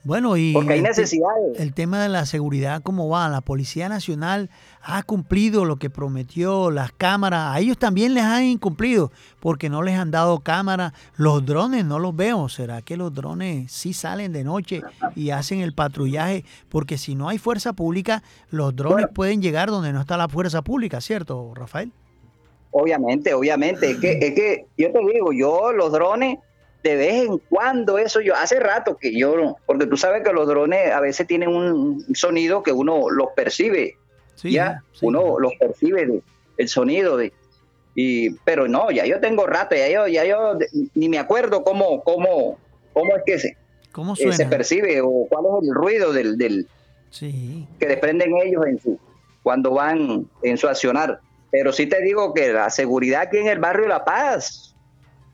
[0.05, 0.83] Bueno, y porque hay
[1.55, 3.29] el tema de la seguridad, ¿cómo va?
[3.29, 4.49] La Policía Nacional
[4.81, 9.81] ha cumplido lo que prometió, las cámaras, a ellos también les han incumplido porque no
[9.81, 14.33] les han dado cámaras, los drones no los veo, ¿será que los drones sí salen
[14.33, 14.81] de noche
[15.15, 16.43] y hacen el patrullaje?
[16.67, 19.13] Porque si no hay fuerza pública, los drones Bueno.
[19.13, 21.93] pueden llegar donde no está la fuerza pública, ¿cierto, Rafael?
[22.71, 23.91] Obviamente, obviamente.
[23.91, 26.39] Es que, es que yo te digo, yo los drones,
[26.83, 30.33] de vez en cuando, eso yo, hace rato que yo, no- porque tú sabes que
[30.33, 33.95] los drones a veces tienen un sonido que uno los percibe,
[34.35, 36.21] Sí, ya, sí, uno los percibe, de-
[36.57, 37.31] el sonido de...
[37.95, 40.57] Y, pero no, ya yo tengo rato, ya yo, ya yo
[40.95, 42.57] ni me acuerdo cómo, cómo,
[42.91, 43.57] cómo es que se,
[43.91, 46.67] ¿Cómo eh, se percibe o cuál es el ruido del, del,
[47.11, 48.99] Sí, que desprenden ellos en su,
[49.43, 51.19] cuando van en su accionar.
[51.51, 54.72] Pero sí te digo que la seguridad aquí en el barrio La Paz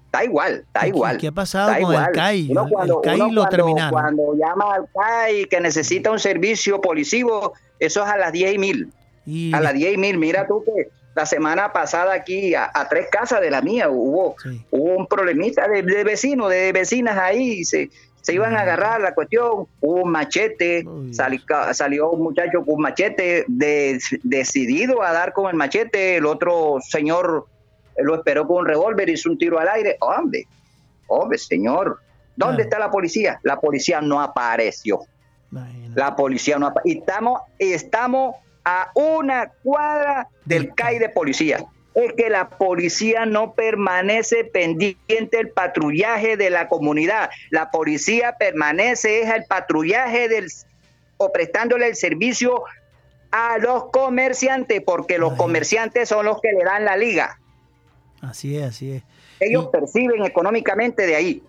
[0.10, 1.18] está igual, está ¿Y qué- igual.
[1.18, 2.06] ¿Qué ha pasado con igual.
[2.08, 2.48] el CAI?
[2.52, 3.92] Uno cuando- el CAI uno lo cuando- terminaron.
[3.92, 8.58] Cuando llama al CAI que necesita un servicio policivo, eso es a las 10 y
[8.58, 8.92] mil.
[9.26, 10.18] Y A las 10 y mil.
[10.18, 14.36] Mira tú que la semana pasada aquí a, a tres casas de la mía hubo,
[14.42, 14.66] Sí.
[14.72, 17.90] hubo un problemita de, de vecinos, de vecinas ahí, se,
[18.22, 21.44] se iban a agarrar la cuestión, hubo un machete, sali-
[21.74, 26.78] salió un muchacho con un machete de- decidido a dar con el machete, el otro
[26.88, 27.48] señor
[28.02, 30.46] lo esperó con un revólver, hizo un tiro al aire, hombre,
[31.08, 32.00] hombre, señor,
[32.36, 32.70] ¿dónde Claro.
[32.70, 33.40] está la policía?
[33.44, 35.00] La policía no apareció.
[35.52, 36.00] Imagínate.
[36.00, 38.36] La policía no apa- y estamos, estamos
[38.66, 41.64] a una cuadra del Del CAI de policía.
[41.96, 47.30] Es que la policía no permanece pendiente del patrullaje de la comunidad.
[47.50, 50.48] La policía permanece es el patrullaje del
[51.18, 52.64] o prestándole el servicio
[53.32, 55.38] a los comerciantes, porque los Ay.
[55.38, 57.39] comerciantes son los que le dan la liga.
[58.22, 59.04] Así es, así es.
[59.40, 61.44] Ellos Y- perciben económicamente de ahí.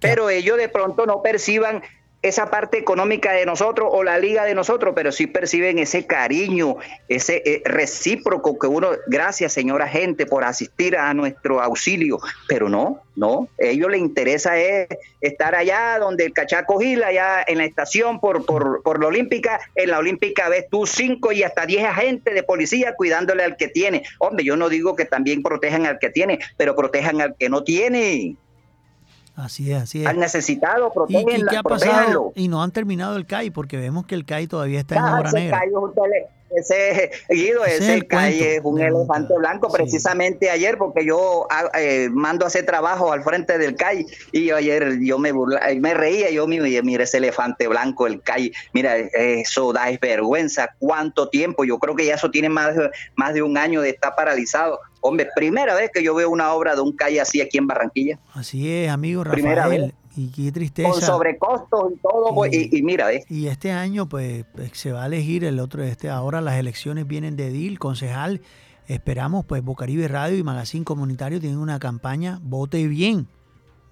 [0.00, 1.82] Pero ellos de pronto no perciban
[2.22, 6.76] esa parte económica de nosotros o la liga de nosotros, pero sí perciben ese cariño,
[7.08, 12.18] ese eh, recíproco que uno, gracias señora gente por asistir a nuestro auxilio,
[12.48, 14.88] pero no, no, a ellos les interesa es
[15.20, 19.60] estar allá donde el cachaco gila, allá en la estación por, por, por la olímpica,
[19.74, 23.68] en la olímpica ves tú cinco y hasta diez agentes de policía cuidándole al que
[23.68, 24.04] tiene.
[24.18, 27.64] Hombre, yo no digo que también protejan al que tiene, pero protejan al que no
[27.64, 28.36] tiene.
[29.36, 30.06] Así es, así es.
[30.08, 32.32] Al necesitado, ¿Y, y protégenla, qué ha pasado?
[32.34, 35.32] Y no han terminado el CAI porque vemos que el CAI todavía está en obra
[35.32, 35.58] negra.
[35.60, 36.26] Cayo es un tele-
[36.56, 39.68] ese Guido, Ese ese, es el Calle es un de elefante blanco.
[39.70, 39.76] sí.
[39.76, 44.46] Precisamente ayer, porque yo ah, eh, mando a hacer trabajo al frente del CAI y
[44.46, 48.20] yo ayer yo me burla, eh, me reía, yo mi- mira ese elefante blanco, el
[48.22, 52.90] CAI, mira, eso da vergüenza, cuánto tiempo, yo creo que ya eso tiene más, de-
[53.16, 54.80] más de un año de estar paralizado.
[55.00, 58.18] Hombre, primera vez que yo veo una obra de un CAI así aquí en Barranquilla,
[58.34, 59.82] Así es, amigo Primera Rafael.
[59.82, 59.92] vez.
[60.16, 61.00] Y qué con tristeza.
[61.00, 63.24] sobrecostos y todo, pues, Y- mira, ¿ves?
[63.30, 67.06] Y este año, pues, pues, se va a elegir el otro, este, ahora las elecciones
[67.06, 68.40] vienen de DIL, concejal.
[68.88, 73.26] Esperamos, pues, Bocaribe Radio y Magazine Comunitario tienen una campaña, vote bien,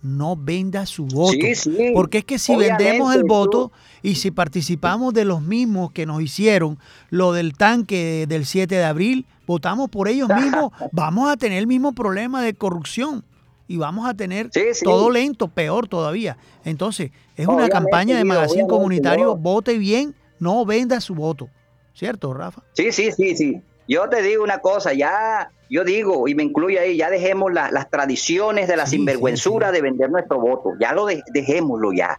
[0.03, 1.33] no venda su voto.
[1.33, 1.91] Sí, sí.
[1.95, 3.71] Porque es que si Obviamente, vendemos el voto
[4.03, 6.79] y si participamos de los mismos que nos hicieron
[7.11, 11.67] lo del tanque del 7 de abril, votamos por ellos mismos, vamos a tener el
[11.67, 13.25] mismo problema de corrupción
[13.71, 14.85] y vamos a tener Sí, sí.
[14.85, 16.37] todo lento, peor todavía.
[16.65, 21.49] Entonces, es una campaña de Magazine Comunitario, vote bien, no venda su voto.
[21.95, 22.63] ¿Cierto, Rafa?
[22.73, 23.63] Sí, sí, sí, sí.
[23.87, 27.71] Yo te digo una cosa, ya, yo digo, y me incluyo ahí, ya dejemos la-
[27.71, 32.19] las tradiciones de la Sí, sinvergüenzura de vender nuestro voto, ya lo de- dejémoslo ya.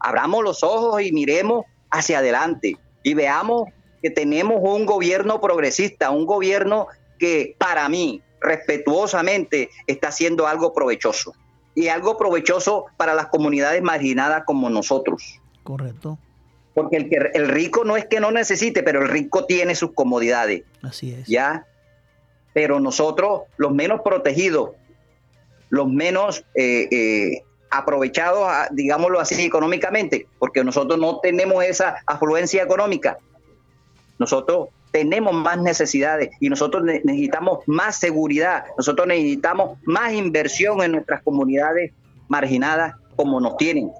[0.00, 3.68] Abramos los ojos y miremos hacia adelante y veamos
[4.02, 11.34] que tenemos un gobierno progresista, un gobierno que para mí, respetuosamente, está haciendo algo provechoso.
[11.74, 15.40] Y algo provechoso para las comunidades marginadas como nosotros.
[15.64, 16.18] Correcto.
[16.72, 19.92] Porque el, que, el rico no es que no necesite, pero el rico tiene sus
[19.92, 20.62] comodidades.
[20.82, 21.26] Así es.
[21.26, 21.66] ¿ya?
[22.52, 24.70] Pero nosotros, los menos protegidos,
[25.70, 32.62] los menos eh, eh, aprovechados, ah, digámoslo así, económicamente, porque nosotros no tenemos esa afluencia
[32.62, 33.18] económica.
[34.18, 40.92] Nosotros tenemos más necesidades y nosotros ne- necesitamos más seguridad, nosotros necesitamos más inversión en
[40.92, 41.90] nuestras comunidades
[42.28, 43.90] marginadas como nos tienen,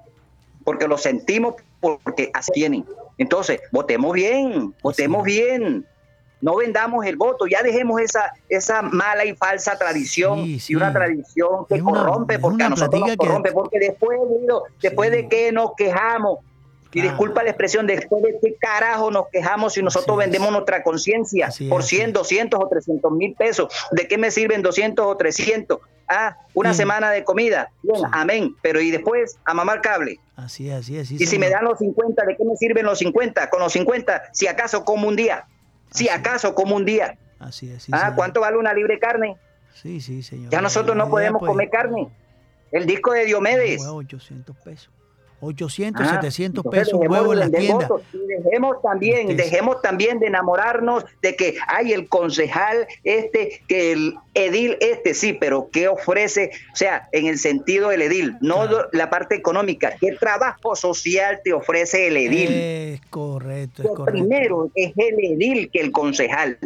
[0.62, 2.84] porque lo sentimos porque así tienen.
[3.18, 5.84] Entonces, votemos bien, votemos bien,
[6.40, 10.72] no vendamos el voto, ya dejemos esa, esa mala y falsa tradición Sí, sí.
[10.74, 14.16] y una tradición que Es corrompe, porque a nosotros nos que- corrompe, porque después,
[14.80, 16.38] después de que nos quejamos,
[16.94, 17.10] y Claro.
[17.10, 20.30] disculpa la expresión, después de qué carajo nos quejamos si nosotros Así es.
[20.30, 22.12] vendemos nuestra conciencia por así 100, es.
[22.14, 23.68] 200 o 300 mil pesos?
[23.90, 25.80] ¿De qué me sirven 200 o 300?
[26.06, 26.78] Ah, una Sí.
[26.78, 28.02] semana de comida, bien, Sí.
[28.12, 30.20] amén, pero y después a mamar cable.
[30.36, 31.08] Así es, así es.
[31.08, 33.48] sí, Y si me dan los 50, ¿de qué me sirven los 50?
[33.50, 35.46] Con los 50, si acaso como un día.
[35.90, 36.20] Si Así es.
[36.20, 37.16] acaso como un día.
[37.38, 38.14] Así es, sí, ah, señor.
[38.16, 39.36] ¿cuánto vale una libre carne?
[39.74, 40.50] Sí, sí, señor.
[40.52, 42.08] Ya nosotros no podemos pues, comer carne.
[42.72, 43.80] El disco de Diomedes.
[43.80, 44.90] huevo, 800 pesos.
[45.44, 47.88] 800, Ah, 700 entonces pesos un huevo en las tiendas.
[48.12, 53.92] dejemos también, Este es- dejemos también de enamorarnos de que hay el concejal este, que
[53.92, 56.50] el edil este, sí, pero ¿qué ofrece?
[56.72, 58.88] O sea, en el sentido del edil, no Claro.
[58.92, 59.94] la parte económica.
[60.00, 62.50] ¿Qué trabajo social te ofrece el edil?
[62.52, 64.04] Es correcto, es correcto.
[64.12, 66.58] primero es el edil que el concejal.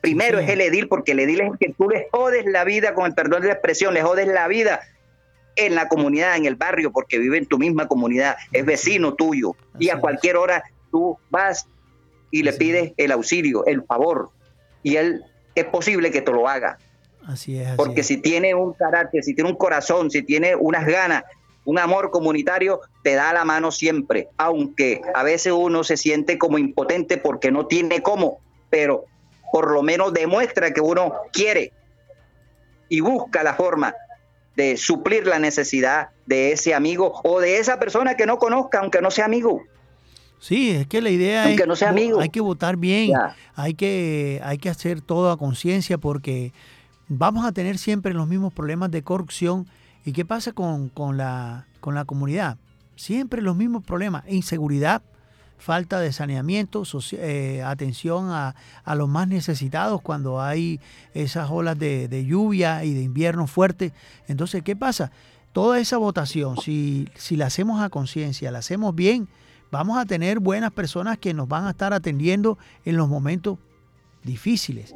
[0.00, 0.44] Primero Sí.
[0.44, 3.06] es el edil, porque el edil es el que tú le jodes la vida, con
[3.06, 4.80] el perdón de la expresión, le jodes la vida
[5.56, 9.54] en la comunidad, en el barrio, porque vive en tu misma comunidad, es vecino tuyo.
[9.78, 11.66] y a cualquier hora tú vas
[12.30, 14.30] y le pides el auxilio, el favor.
[14.82, 15.24] Y él
[15.54, 16.78] es posible que te lo haga.
[17.26, 18.06] Así es, así Porque es.
[18.06, 21.24] si tiene un carácter, si tiene un corazón, si tiene unas ganas,
[21.64, 24.28] un amor comunitario, te da la mano siempre.
[24.36, 29.04] Aunque a veces uno se siente como impotente porque no tiene cómo, pero
[29.52, 31.72] por lo menos demuestra que uno quiere
[32.88, 33.94] y busca la forma
[34.56, 39.00] de suplir la necesidad de ese amigo o de esa persona que no conozca, aunque
[39.00, 39.62] no sea amigo.
[40.38, 42.20] Sí, es que la idea Aunque es no sea amigo.
[42.20, 43.34] hay que votar bien, Ya.
[43.56, 46.52] hay que hay que hacer todo a conciencia porque
[47.08, 49.66] vamos a tener siempre los mismos problemas de corrupción
[50.04, 52.58] y qué pasa con, con la con la comunidad,
[52.96, 55.02] siempre los mismos problemas, inseguridad,
[55.58, 56.82] falta de saneamiento,
[57.12, 60.80] eh, atención a, a los más necesitados cuando hay
[61.14, 63.92] esas olas de, de lluvia y de invierno fuerte.
[64.28, 65.10] Entonces, ¿qué pasa?
[65.52, 69.28] Toda esa votación, si, si la hacemos a conciencia, la hacemos bien,
[69.70, 73.58] vamos a tener buenas personas que nos van a estar atendiendo en los momentos
[74.22, 74.94] difíciles.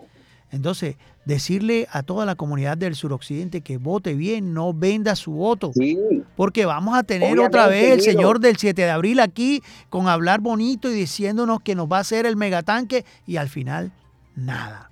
[0.51, 5.73] Entonces, decirle a toda la comunidad del suroccidente que vote bien, no venda su voto.
[5.75, 5.99] Sí,
[6.37, 10.09] Porque vamos a tener Obviamente, otra vez el señor del 7 de abril aquí con
[10.09, 13.93] hablar bonito y diciéndonos que nos va a hacer el megatanque y al final
[14.35, 14.91] nada.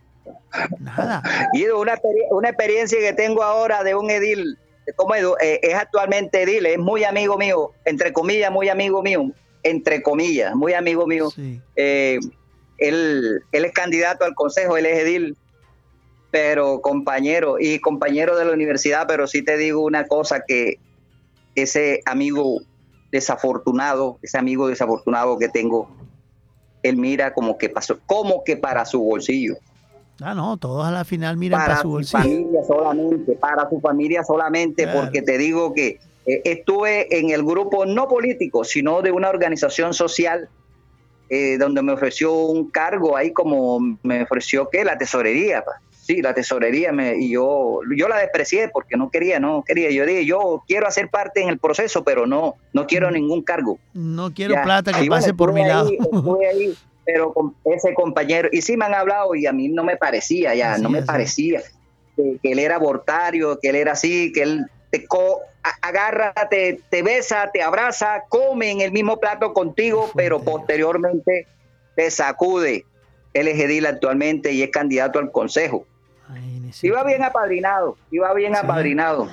[0.79, 1.23] Nada.
[1.55, 1.95] Guido, una,
[2.31, 4.59] una experiencia que tengo ahora de un edil,
[4.97, 9.31] como eh, es actualmente edil, es muy amigo mío, entre comillas, muy amigo mío,
[9.63, 11.31] entre comillas, muy amigo mío.
[11.31, 11.61] Sí.
[11.77, 12.19] Eh,
[12.79, 15.37] él, él es candidato al consejo, él es edil,
[16.37, 20.79] pero compañero y compañero de la universidad, pero sí te digo una cosa que
[21.55, 22.61] ese amigo
[23.11, 25.89] desafortunado, ese amigo desafortunado que tengo,
[26.83, 29.55] él mira como que pasó, como que para su bolsillo
[30.21, 32.19] Ah, no, todos a la final miran para, para su bolsillo.
[32.23, 35.01] familia solamente, para su familia solamente, Claro.
[35.01, 39.95] porque te digo que eh, estuve en el grupo no político, sino de una organización
[39.95, 40.51] social
[41.31, 45.81] eh, donde me ofreció un cargo ahí como me ofreció que la tesorería, pa.
[46.07, 50.07] Sí, la tesorería, me, y yo, yo la desprecié porque no quería, no quería, yo
[50.07, 53.79] dije, yo quiero hacer parte en el proceso, pero no, no quiero ningún cargo.
[53.93, 54.63] No quiero Ya.
[54.63, 55.89] plata que Y bueno, pase por mi lado.
[55.89, 59.69] ahí, estuve ahí, pero con ese compañero, y sí me han hablado y a mí
[59.69, 61.07] no me parecía ya, Así no me sí.
[61.07, 61.63] parecía
[62.17, 65.41] que, que él era abortario, que él era así, que él te co-
[65.83, 71.49] agarra, te, te besa, te abraza, come en el mismo plato contigo, pero posteriormente
[71.95, 72.87] te sacude.
[73.33, 75.87] Él es edil actualmente y es candidato al consejo.
[76.83, 78.61] Iba bien apadrinado, iba bien Sí.
[78.63, 79.29] apadrinado.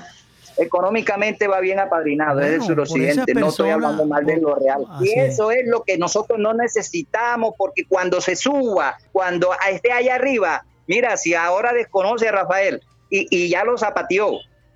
[0.58, 4.56] Económicamente va bien apadrinado, es Bueno, por suroccidente, esas no estoy hablando mal de lo
[4.56, 4.86] real.
[4.92, 5.34] así Y es.
[5.34, 10.64] eso es lo que nosotros no necesitamos, porque cuando se suba, cuando esté allá arriba,
[10.88, 14.34] mira, si ahora desconoce a Rafael y, y ya lo zapateó,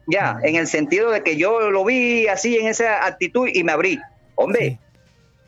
[0.07, 3.73] ya, en el sentido de que yo lo vi así en esa actitud y me
[3.73, 3.99] abrí.
[4.35, 4.79] Hombre, Sí.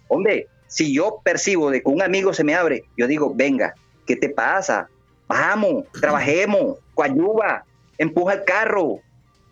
[0.09, 3.73] hombre, si yo percibo de que un amigo se me abre, yo digo, venga,
[4.05, 4.87] ¿qué te pasa?
[5.29, 7.63] Vamos, trabajemos, coayuva,
[7.99, 8.99] empuja el carro.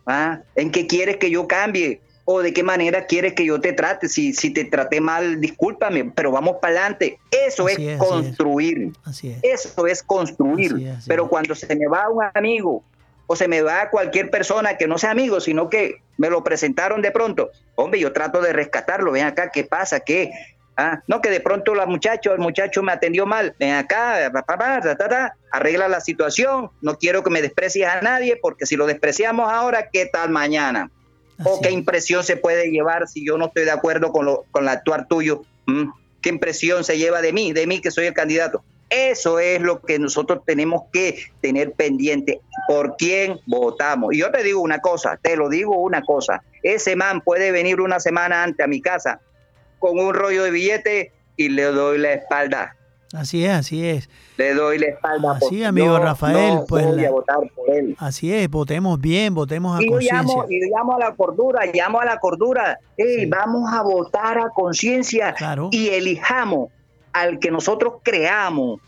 [0.07, 0.41] ¿ah?
[0.55, 2.01] ¿En qué quieres que yo cambie?
[2.25, 4.09] ¿O de qué manera quieres que yo te trate?
[4.09, 7.19] Si, si te traté mal, discúlpame, pero vamos para adelante.
[7.31, 7.97] Eso es, es, así es.
[7.99, 8.91] construir.
[9.05, 9.39] Así es.
[9.43, 10.73] Eso es construir.
[10.73, 12.83] Así es, así Pero cuando se me va un amigo
[13.27, 17.01] o se me va cualquier persona que no sea amigo, sino que me lo presentaron
[17.01, 19.11] de pronto, hombre, yo trato de rescatarlo.
[19.11, 19.99] Ven acá, ¿qué pasa?
[19.99, 20.31] ¿Qué?
[20.79, 23.55] Ah, no, que de pronto la muchacho, el muchacho me atendió mal.
[23.59, 26.69] Ven acá, pa, pa, pa, ta, ta, ta, arregla la situación.
[26.81, 30.91] No quiero que me desprecies a nadie, porque si lo despreciamos ahora, ¿qué tal mañana?
[31.43, 31.73] ¿O qué es.
[31.73, 35.07] impresión se puede llevar si yo no estoy de acuerdo con, lo, con el actuar
[35.07, 35.41] tuyo?
[35.65, 35.89] ¿Mm?
[36.21, 38.63] ¿Qué impresión se lleva de mí, de mí que soy el candidato?
[38.89, 42.39] Eso es lo que nosotros tenemos que tener pendiente.
[42.67, 44.13] ¿Por quién votamos?
[44.13, 46.43] Y yo te digo una cosa, te lo digo una cosa.
[46.61, 49.19] Ese man puede venir una semana antes a mi casa
[49.79, 52.73] con un rollo de billete y le doy la espalda.
[53.13, 54.09] Así es, así es.
[54.35, 55.31] Le doy la espalda.
[55.33, 57.95] Así, porque amigo Rafael, no pues voy la- a votar por él.
[57.99, 60.45] Así es, votemos bien, votemos a conciencia.
[60.49, 62.77] y llamo a la cordura, llamo a la cordura.
[62.97, 63.25] Sí.
[63.27, 65.69] vamos a votar a conciencia Claro.
[65.71, 66.69] y elijamos
[67.13, 68.81] al que nosotros creamos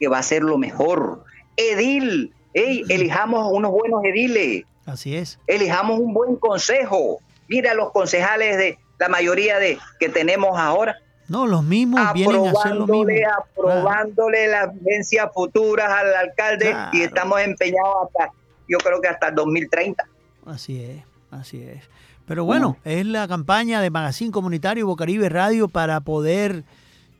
[0.00, 1.22] que va a ser lo mejor.
[1.56, 5.38] Edil, ey, elijamos unos buenos ediles, Así es.
[5.46, 7.18] elijamos un buen consejo.
[7.48, 10.96] Mira los concejales de la mayoría de que tenemos ahora,
[11.26, 13.04] No, los mismos vienen a hacer lo mismo.
[13.38, 16.90] aprobándole, las vigencias futuras al alcalde Claro.
[16.92, 18.32] y estamos empeñados hasta,
[18.68, 20.04] yo creo que hasta el 2030.
[20.46, 21.82] Así es, así es.
[22.26, 26.62] Pero bueno, es la campaña de Magazine Comunitario Bocaribe Radio para poder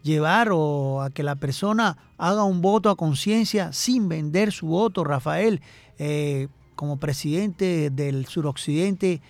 [0.02, 5.02] llevar o a que la persona haga un voto a conciencia sin vender su voto.
[5.04, 5.60] Rafael,
[5.98, 9.20] eh, como presidente del suroccidente,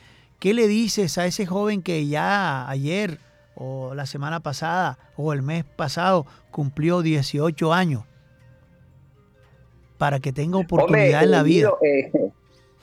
[0.41, 3.19] ¿qué le dices a ese joven que ya ayer
[3.55, 8.03] o la semana pasada o el mes pasado cumplió 18 años?
[9.99, 11.71] Para que tenga oportunidad Hombre, en la eh, vida.
[11.83, 12.11] Eh,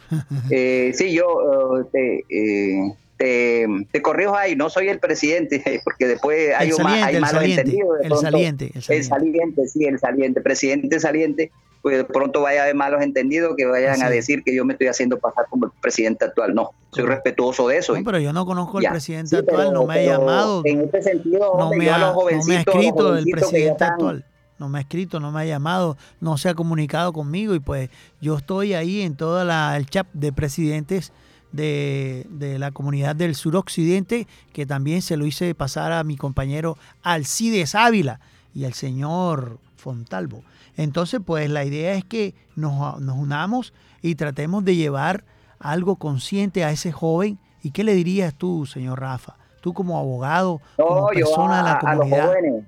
[0.52, 6.08] eh, sí, yo eh, te, eh, te, te corrijo ahí, no soy el presidente, porque
[6.08, 7.98] después hay, El un saliente, hay el malos saliente, entendidos.
[8.04, 9.08] el saliente, el El saliente.
[9.10, 11.52] saliente, sí, el saliente, presidente saliente.
[11.88, 14.74] Pues de pronto vaya a haber malos entendidos que vayan a decir que yo me
[14.74, 16.54] estoy haciendo pasar como el presidente actual.
[16.54, 17.96] No, soy respetuoso de eso.
[17.96, 20.64] No, pero yo no conozco al Ya, presidente sí, actual, pero- no me ha llamado,
[20.66, 24.26] En este sentido, no me ha, no me ha escrito el presidente actual.
[24.60, 27.90] No me ha escrito, no me ha llamado, no se ha comunicado conmigo y pues
[28.20, 31.14] yo estoy ahí en todo el chat de presidentes
[31.54, 36.78] de, de la comunidad del suroccidente, que también se lo hice pasar a mi compañero
[37.02, 38.20] Alcides Ávila
[38.54, 40.44] y al señor Fontalvo.
[40.78, 45.26] Entonces, pues la idea es que nos, nos unamos y tratemos de llevar
[45.60, 47.40] algo consciente a ese joven.
[47.64, 49.36] ¿Y qué le dirías tú, señor Rafa?
[49.62, 52.28] Tú como abogado, como No, persona a, de la a los comunidad.
[52.28, 52.64] jóvenes,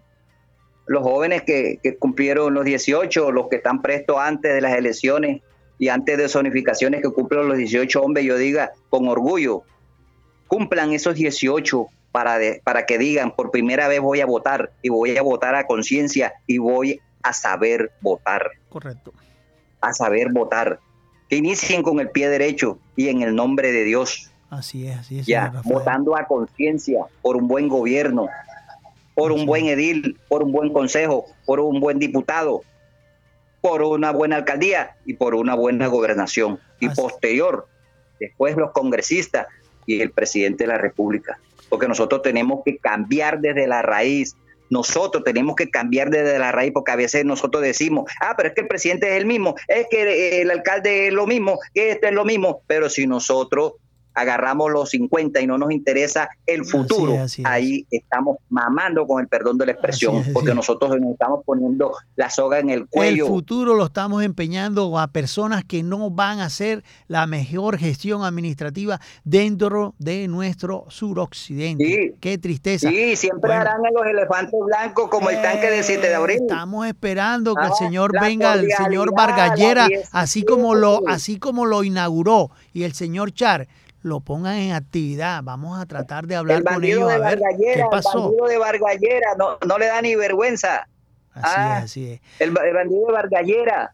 [0.87, 5.41] los jóvenes que, que cumplieron los 18, los que están prestos antes de las elecciones
[5.77, 9.61] y antes de zonificaciones que cumplen los 18 hombres, yo diga con orgullo,
[10.47, 14.89] cumplan esos 18 para, de- para que digan, por primera vez voy a votar y
[14.89, 19.13] voy a votar a conciencia y voy a saber votar, Correcto.
[19.81, 20.79] a saber votar.
[21.29, 24.31] Que inicien con el pie derecho y en el nombre de Dios.
[24.49, 25.27] Así es, así es.
[25.27, 28.27] ya, votando a conciencia por un buen gobierno,
[29.13, 32.61] por un buen edil, por un buen consejo, por un buen diputado,
[33.61, 36.59] por una buena alcaldía y por una buena gobernación.
[36.79, 37.67] Y Así- posterior,
[38.19, 39.45] después los congresistas
[39.85, 41.37] y el presidente de la República.
[41.69, 44.35] Porque nosotros tenemos que cambiar desde la raíz.
[44.69, 48.55] Nosotros tenemos que cambiar desde la raíz porque a veces nosotros decimos, ah, pero es
[48.55, 52.07] que el presidente es el mismo, es que el alcalde es lo mismo, que esto
[52.07, 52.61] es lo mismo.
[52.67, 53.73] Pero si nosotros
[54.13, 57.47] agarramos los 50 y no nos interesa el Así futuro, es, así es.
[57.47, 61.93] ahí estamos mamando con el perdón de la expresión, es, porque nosotros nos estamos poniendo
[62.15, 63.27] la soga en el El cuello.
[63.27, 68.99] futuro lo estamos empeñando a personas que no van a hacer la mejor gestión administrativa
[69.23, 71.83] dentro de nuestro suroccidente.
[71.85, 72.15] Sí.
[72.19, 72.89] Qué tristeza.
[72.89, 73.61] Sí, siempre Bueno.
[73.61, 76.37] harán en los elefantes blancos como el tanque del 7 de abril.
[76.41, 81.11] Estamos esperando que el Ah, señor venga, el señor Vargallera, así como lo, 17.
[81.13, 83.67] así como lo inauguró, y el señor Char
[84.01, 85.41] lo pongan en actividad.
[85.43, 88.23] Vamos a tratar de hablar el con bandido ellos de a ver qué el pasó.
[88.23, 90.87] bandido de Vargallera, no, no le da ni vergüenza.
[91.33, 91.77] Así Ah.
[91.79, 92.21] es, así es.
[92.39, 93.93] El, el bandido de Vargallera,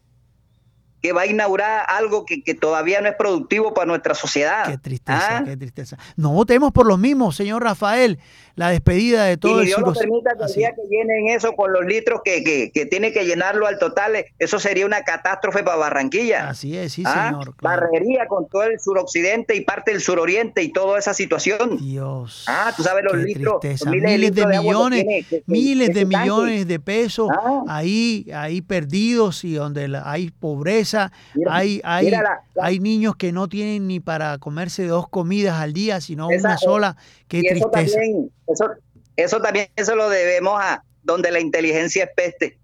[1.02, 4.66] que va a inaugurar algo que, que todavía no es productivo para nuestra sociedad.
[4.68, 5.44] Qué tristeza, Ah.
[5.46, 5.98] qué tristeza.
[6.16, 8.20] No votemos por los mismos, señor Rafael.
[8.56, 9.98] La despedida de todo y el Dios no sur.
[9.98, 13.26] permita que el día que llenen eso con los litros que, que, que tiene que
[13.26, 16.50] llenarlo al total, eh, eso sería una catástrofe para Barranquilla.
[16.50, 17.56] Así es, sí, Ah, señor.
[17.58, 17.82] claro.
[17.92, 21.78] Barrería con todo el suroccidente y parte del suroriente y toda esa situación.
[21.78, 22.46] Dios.
[22.48, 25.04] Ah, tú sabes los litros, los miles de Miles de litros de agua que millones,
[25.04, 27.64] tiene, que- que- miles de millones de pesos Ah.
[27.68, 32.80] ahí, ahí perdidos y donde la- hay pobreza, Mira, hay, hay, mira la- la- hay
[32.80, 36.96] niños que no tienen ni para comerse dos comidas al día, sino Esa- una sola.
[37.28, 37.70] Qué tristeza.
[37.98, 38.70] también, eso,
[39.16, 42.58] eso también se lo debemos a donde la inteligencia es peste.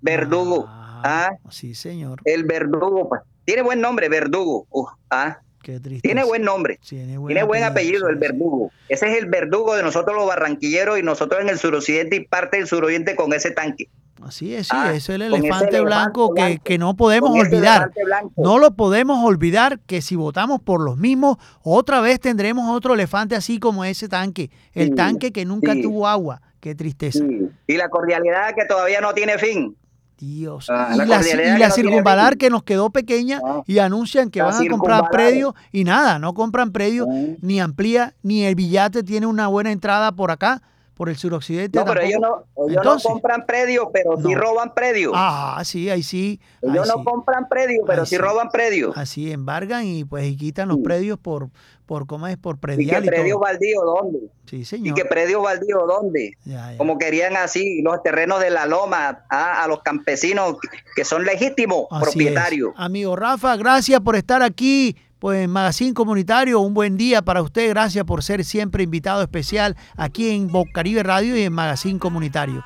[0.00, 0.64] Verdugo.
[0.68, 1.30] Ah, Ah.
[1.50, 2.20] Sí, señor.
[2.24, 3.08] El verdugo.
[3.08, 3.22] pues.
[3.44, 4.66] Tiene buen nombre, verdugo.
[4.70, 6.78] Uf, ah, Qué tiene buen nombre.
[6.88, 8.72] Tiene buen Tiene buen apellido, apellido, el verdugo.
[8.88, 12.56] Ese es el verdugo de nosotros los barranquilleros y nosotros en el suroccidente y parte
[12.56, 13.88] del suroriente con ese tanque.
[14.22, 17.90] Así es, sí, Ah, es el elefante elefante blanco que, blanco, que no podemos olvidar.
[18.36, 23.36] No lo podemos olvidar que si votamos por los mismos, otra vez tendremos otro elefante
[23.36, 24.50] así como ese tanque.
[24.74, 25.82] El Sí, tanque que nunca sí.
[25.82, 26.42] tuvo agua.
[26.60, 27.20] Qué tristeza.
[27.20, 27.48] Sí.
[27.68, 29.76] Y la cordialidad que todavía no tiene fin.
[30.18, 30.66] Dios.
[30.68, 33.40] Ah, y la la, cordialidad y que la no tiene circunvalar que nos quedó pequeña
[33.44, 33.62] Ah.
[33.66, 35.10] y anuncian que van a comprar circunvalar.
[35.12, 37.36] predio y nada, no compran predio, Ah.
[37.40, 40.60] ni amplía, ni el billete tiene una buena entrada por acá,
[40.98, 41.78] por el suroccidente.
[41.78, 45.12] No, pero ellos no, ellos Entonces, no compran predios, pero sí roban predios.
[45.14, 46.40] Ah, sí, ahí sí.
[46.60, 47.04] ahí ellos no sí.
[47.04, 48.18] compran predios, pero sí sí.
[48.20, 48.96] roban predios.
[48.98, 50.82] Así embargan y pues y quitan los Sí.
[50.82, 51.50] predios por,
[51.86, 52.36] por ¿cómo es?
[52.36, 53.40] Por ¿Y que predial y, predios todo.
[53.40, 54.18] baldíos dónde?
[54.46, 54.96] Sí, ¿Y señor.
[54.96, 56.32] que predios baldíos dónde?
[56.44, 56.78] Ya, ya.
[56.78, 60.56] Como querían así los terrenos de la loma ah, a los campesinos
[60.96, 62.70] que son legítimos Así propietarios.
[62.74, 62.80] es.
[62.80, 64.96] Amigo Rafa, gracias por estar aquí.
[65.18, 67.68] Pues Magazine Comunitario, un buen día para usted.
[67.70, 72.62] Gracias por ser siempre invitado especial aquí en Bocaribe Radio y en Magazine Comunitario.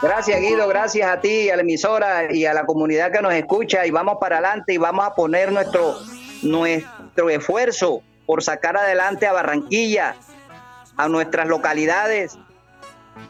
[0.00, 3.86] Gracias Guido, gracias a ti, a la emisora y a la comunidad que nos escucha
[3.86, 5.96] y vamos para adelante y vamos a poner nuestro,
[6.42, 10.16] nuestro esfuerzo por sacar adelante a Barranquilla,
[10.96, 12.38] a nuestras localidades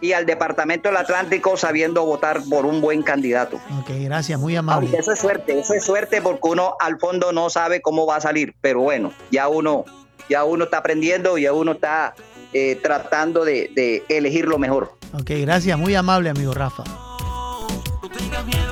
[0.00, 3.60] y al Departamento del Atlántico sabiendo votar por un buen candidato.
[3.80, 4.86] Ok, gracias, muy amable.
[4.86, 8.16] Aunque eso es suerte, eso es suerte porque uno al fondo no sabe cómo va
[8.16, 9.84] a salir, pero bueno, ya uno,
[10.28, 12.14] ya uno está aprendiendo, ya uno está
[12.52, 14.96] eh, tratando de, de elegir lo mejor.
[15.14, 16.84] Ok, gracias, muy amable, amigo Rafa.
[16.84, 18.71] No tengas miedo,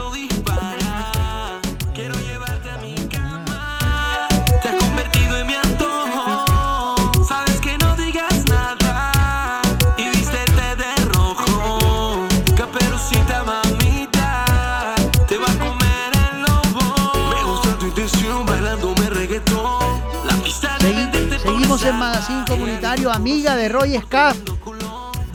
[21.70, 24.36] Magazine Comunitario, amiga de Roy Scaff.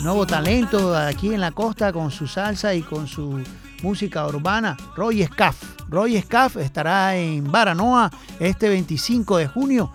[0.03, 3.41] Nuevo talento aquí en la costa con su salsa y con su
[3.81, 4.75] música urbana.
[4.97, 5.63] Roy Scaff.
[5.87, 9.93] Roy Scaff estará en Baranoa este 25 de junio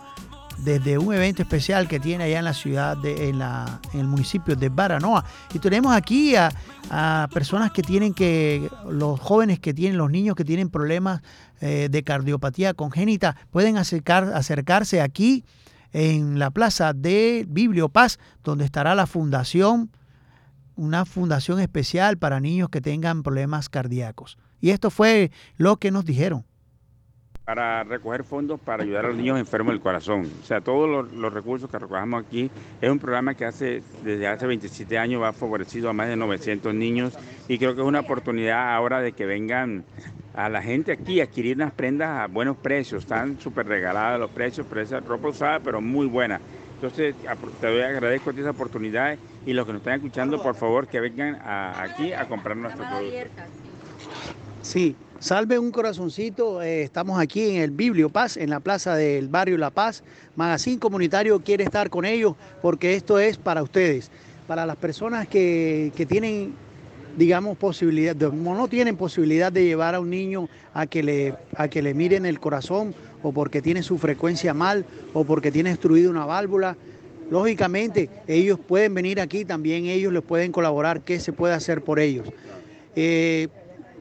[0.65, 4.57] desde un evento especial que tiene allá en la ciudad, de, en, en el municipio
[4.57, 5.23] de Baranoa.
[5.53, 6.51] Y tenemos aquí a,
[7.35, 11.21] personas que tienen que, los jóvenes que tienen, los niños que tienen problemas
[11.61, 15.45] eh, de cardiopatía congénita, pueden acercar, acercarse aquí
[15.93, 19.91] en la plaza de Bibliopaz, donde estará la fundación,
[20.77, 24.39] una fundación especial para niños que tengan problemas cardíacos.
[24.61, 26.45] Y esto fue lo que nos dijeron
[27.51, 30.31] para recoger fondos para ayudar a los niños enfermos del corazón.
[30.41, 32.49] O sea, todos los, los, recursos que recogemos aquí
[32.81, 36.73] es un programa que hace desde hace 27 años va favorecido a más de 900
[36.73, 37.13] niños
[37.49, 39.83] y creo que es una oportunidad ahora de que vengan
[40.33, 43.03] a la gente aquí a adquirir unas prendas a buenos precios.
[43.03, 46.41] Están súper regaladas los precios, pero esa ropa usada, pero muy buena.
[46.77, 47.17] Entonces,
[47.61, 51.35] te doy, agradezco esa oportunidad y los que nos están escuchando, por favor, que vengan
[51.45, 53.43] a, aquí a comprar nuestro producto.
[54.63, 59.29] Sí, Salve un corazoncito, eh, estamos aquí en el Biblio Paz, en la plaza del
[59.29, 60.03] barrio La Paz.
[60.35, 64.11] Magazine Comunitario quiere estar con ellos porque esto es para ustedes,
[64.47, 66.55] para las personas que, que tienen,
[67.19, 71.83] digamos, posibilidad, no tienen posibilidad de llevar a un niño a que, le, a que
[71.83, 76.25] le miren el corazón o porque tiene su frecuencia mal o porque tiene destruido una
[76.25, 76.79] válvula.
[77.31, 82.01] Lógicamente, ellos pueden venir aquí, también ellos les pueden colaborar, qué se puede hacer por
[82.01, 82.27] ellos.
[82.97, 83.49] Eh,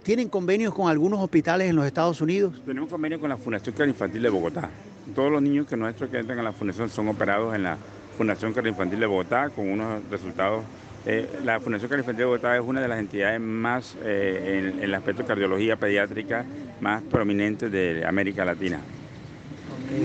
[0.03, 2.61] ¿Tienen convenios con algunos hospitales en los Estados Unidos?
[2.65, 4.69] Tenemos convenio con la Fundación Caro Infantil de Bogotá.
[5.15, 7.77] Todos los niños que nuestros que entran a la fundación son operados en la
[8.17, 10.63] Fundación Caro Infantil de Bogotá con unos resultados.
[11.05, 14.77] Eh, la Fundación Caro Infantil de Bogotá es una de las entidades más, eh, en,
[14.79, 16.45] en, el aspecto de cardiología pediátrica,
[16.81, 18.79] más prominentes de América Latina.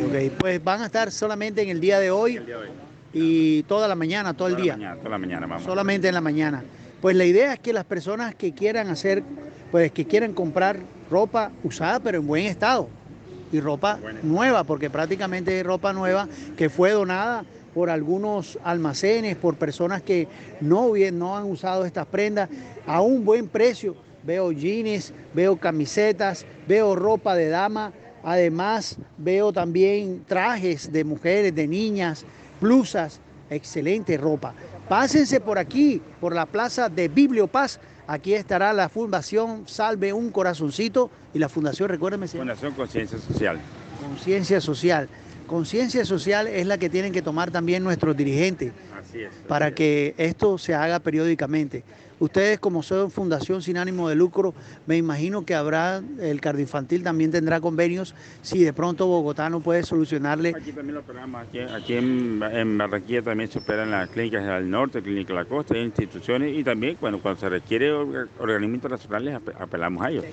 [0.08, 2.62] Okay, ok, pues van a estar solamente en el día de hoy, El día de
[2.62, 2.68] hoy.
[3.12, 4.72] y toda la mañana, todo el día.
[4.72, 5.64] la mañana, toda la mañana, vamos.
[5.64, 6.64] solamente en la mañana.
[7.04, 9.22] Pues la idea es que las personas que quieran hacer,
[9.70, 10.78] pues que quieran comprar
[11.10, 12.88] ropa usada pero en buen estado
[13.52, 16.26] y ropa nueva, porque prácticamente es ropa nueva
[16.56, 17.44] que fue donada
[17.74, 20.28] por algunos almacenes, por personas que
[20.62, 22.48] no, hubie- no han usado estas prendas
[22.86, 23.94] a un buen precio.
[24.22, 27.92] Veo jeans, veo camisetas, veo ropa de dama,
[28.22, 32.24] además veo también trajes de mujeres, de niñas,
[32.62, 34.54] blusas, excelente ropa.
[34.88, 37.78] Pásense por aquí, por la plaza de Bibliopaz.
[38.06, 43.58] Aquí estará la Fundación Salve un Corazoncito y la Fundación, recuérdenme, llama Fundación Conciencia Social.
[44.06, 45.08] Conciencia Social.
[45.46, 49.32] Conciencia Social es la que tienen que tomar también nuestros dirigentes Así es.
[49.48, 51.82] para que esto se haga periódicamente.
[52.18, 54.54] Ustedes como son fundación sin ánimo de lucro,
[54.86, 59.82] me imagino que habrá, el cardioinfantil también tendrá convenios si de pronto Bogotá no puede
[59.82, 60.52] solucionarle.
[60.56, 64.70] Aquí también lo operamos, aquí, aquí en, en Barranquilla también se operan las clínicas del
[64.70, 68.76] norte, Clínica de la Costa, hay instituciones y también cuando, cuando se requiere orga- organismos
[68.76, 70.24] internacionales ap- apelamos a ellos.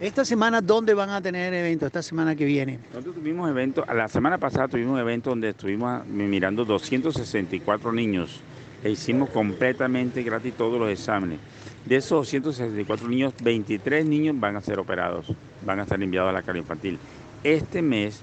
[0.00, 1.86] Esta semana, ¿dónde van a tener eventos?
[1.86, 2.78] Esta semana que viene.
[2.92, 8.42] Nosotros tuvimos eventos, la semana pasada tuvimos un evento donde estuvimos mirando 264 niños
[8.82, 11.38] e hicimos completamente gratis todos los exámenes.
[11.84, 15.32] De esos 264 niños, 23 niños van a ser operados,
[15.64, 16.98] van a ser enviados a la cara infantil.
[17.42, 18.22] Este mes,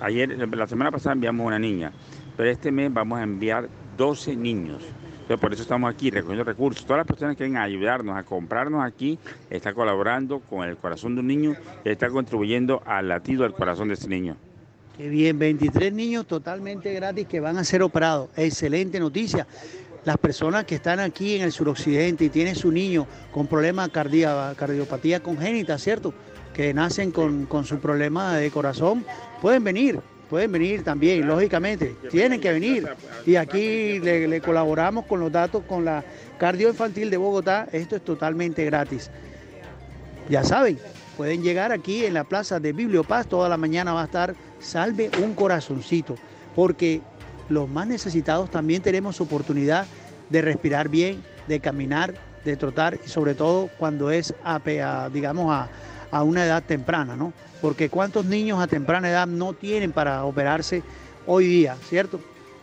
[0.00, 1.92] ayer, la semana pasada enviamos una niña,
[2.36, 4.82] pero este mes vamos a enviar 12 niños.
[5.22, 6.84] Entonces, por eso estamos aquí recogiendo recursos.
[6.84, 9.18] Todas las personas que quieren ayudarnos a comprarnos aquí,
[9.50, 13.88] está colaborando con el corazón de un niño y está contribuyendo al latido del corazón
[13.88, 14.36] de ese niño.
[14.96, 18.28] Qué bien, 23 niños totalmente gratis que van a ser operados.
[18.36, 19.46] Excelente noticia.
[20.04, 24.54] Las personas que están aquí en el suroccidente y tienen su niño con problemas cardia-
[24.56, 26.12] cardiopatía congénita, ¿cierto?
[26.52, 29.04] Que nacen con, con su problema de corazón,
[29.40, 32.88] pueden venir, pueden venir también, lógicamente, tienen que venir.
[33.24, 36.04] Y aquí le, le colaboramos con los datos con la
[36.36, 39.08] cardio infantil de Bogotá, esto es totalmente gratis.
[40.28, 40.78] Ya saben,
[41.16, 45.10] pueden llegar aquí en la plaza de Bibliopaz, toda la mañana va a estar Salve
[45.22, 46.16] un corazoncito,
[46.54, 47.00] porque
[47.52, 49.86] los más necesitados también tenemos oportunidad
[50.30, 54.60] de respirar bien, de caminar, de trotar y sobre todo cuando es a,
[55.12, 55.68] digamos a,
[56.10, 57.32] a una edad temprana, ¿no?
[57.60, 60.82] Porque cuántos niños a temprana edad no tienen para operarse
[61.26, 62.20] hoy día, ¿cierto?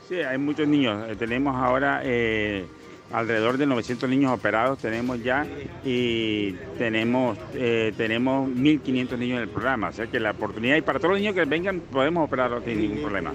[0.07, 1.07] Sí, hay muchos niños.
[1.07, 2.65] Eh, Tenemos ahora eh,
[3.11, 5.45] alrededor de 900 niños operados, tenemos ya,
[5.85, 9.89] y tenemos, eh, tenemos 1.500 niños en el programa.
[9.89, 12.79] O sea que la oportunidad, y para todos los niños que vengan, podemos operarlos sin
[12.79, 13.33] ningún problema.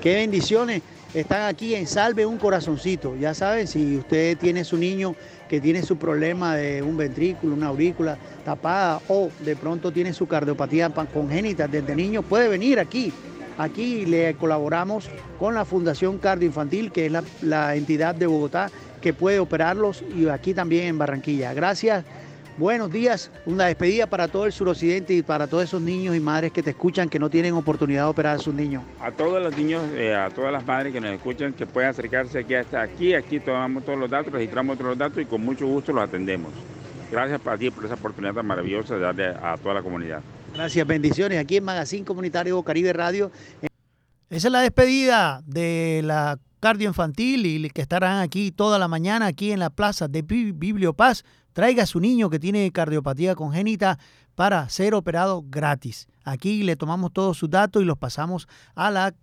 [0.00, 0.82] Qué bendiciones.
[1.14, 3.16] Están aquí en Salve un Corazoncito.
[3.16, 5.14] Ya saben, si usted tiene su niño
[5.48, 10.26] que tiene su problema de un ventrículo, una aurícula tapada o de pronto tiene su
[10.26, 13.12] cardiopatía pa- congénita desde niño, puede venir aquí
[13.58, 18.70] Aquí le colaboramos con la Fundación Cardioinfantil, que es la, la entidad de Bogotá
[19.02, 21.52] que puede operarlos y aquí también en Barranquilla.
[21.54, 22.04] Gracias.
[22.58, 26.50] Buenos días, una despedida para todo el suroccidente y para todos esos niños y madres
[26.50, 28.82] que te escuchan que no tienen oportunidad de operar a sus niños.
[29.00, 32.40] A todos los niños, eh, a todas las madres que nos escuchan, que puedan acercarse
[32.40, 35.68] aquí hasta aquí, aquí tomamos todos los datos, registramos todos los datos y con mucho
[35.68, 36.52] gusto los atendemos.
[37.12, 40.20] Gracias para ti por esa oportunidad tan maravillosa de darle a toda la comunidad.
[40.52, 41.38] Gracias, bendiciones.
[41.38, 43.30] Aquí en Magazine Comunitario Caribe Radio.
[44.30, 49.52] Esa es la despedida de la cardioinfantil y que estarán aquí toda la mañana aquí
[49.52, 51.22] en la plaza de Bibliopaz.
[51.58, 53.98] Traiga a su niño que tiene cardiopatía congénita
[54.36, 56.06] para ser operado gratis.
[56.22, 58.46] Aquí le tomamos todos sus datos y los pasamos
[58.76, 59.16] a la,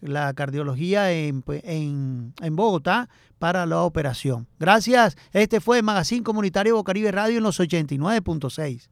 [0.00, 3.08] la cardiología en, en, en, Bogotá
[3.40, 4.46] para la operación.
[4.60, 5.16] Gracias.
[5.32, 8.88] Este fue Magazine Comunitario Bocaribe Radio en los 89.6.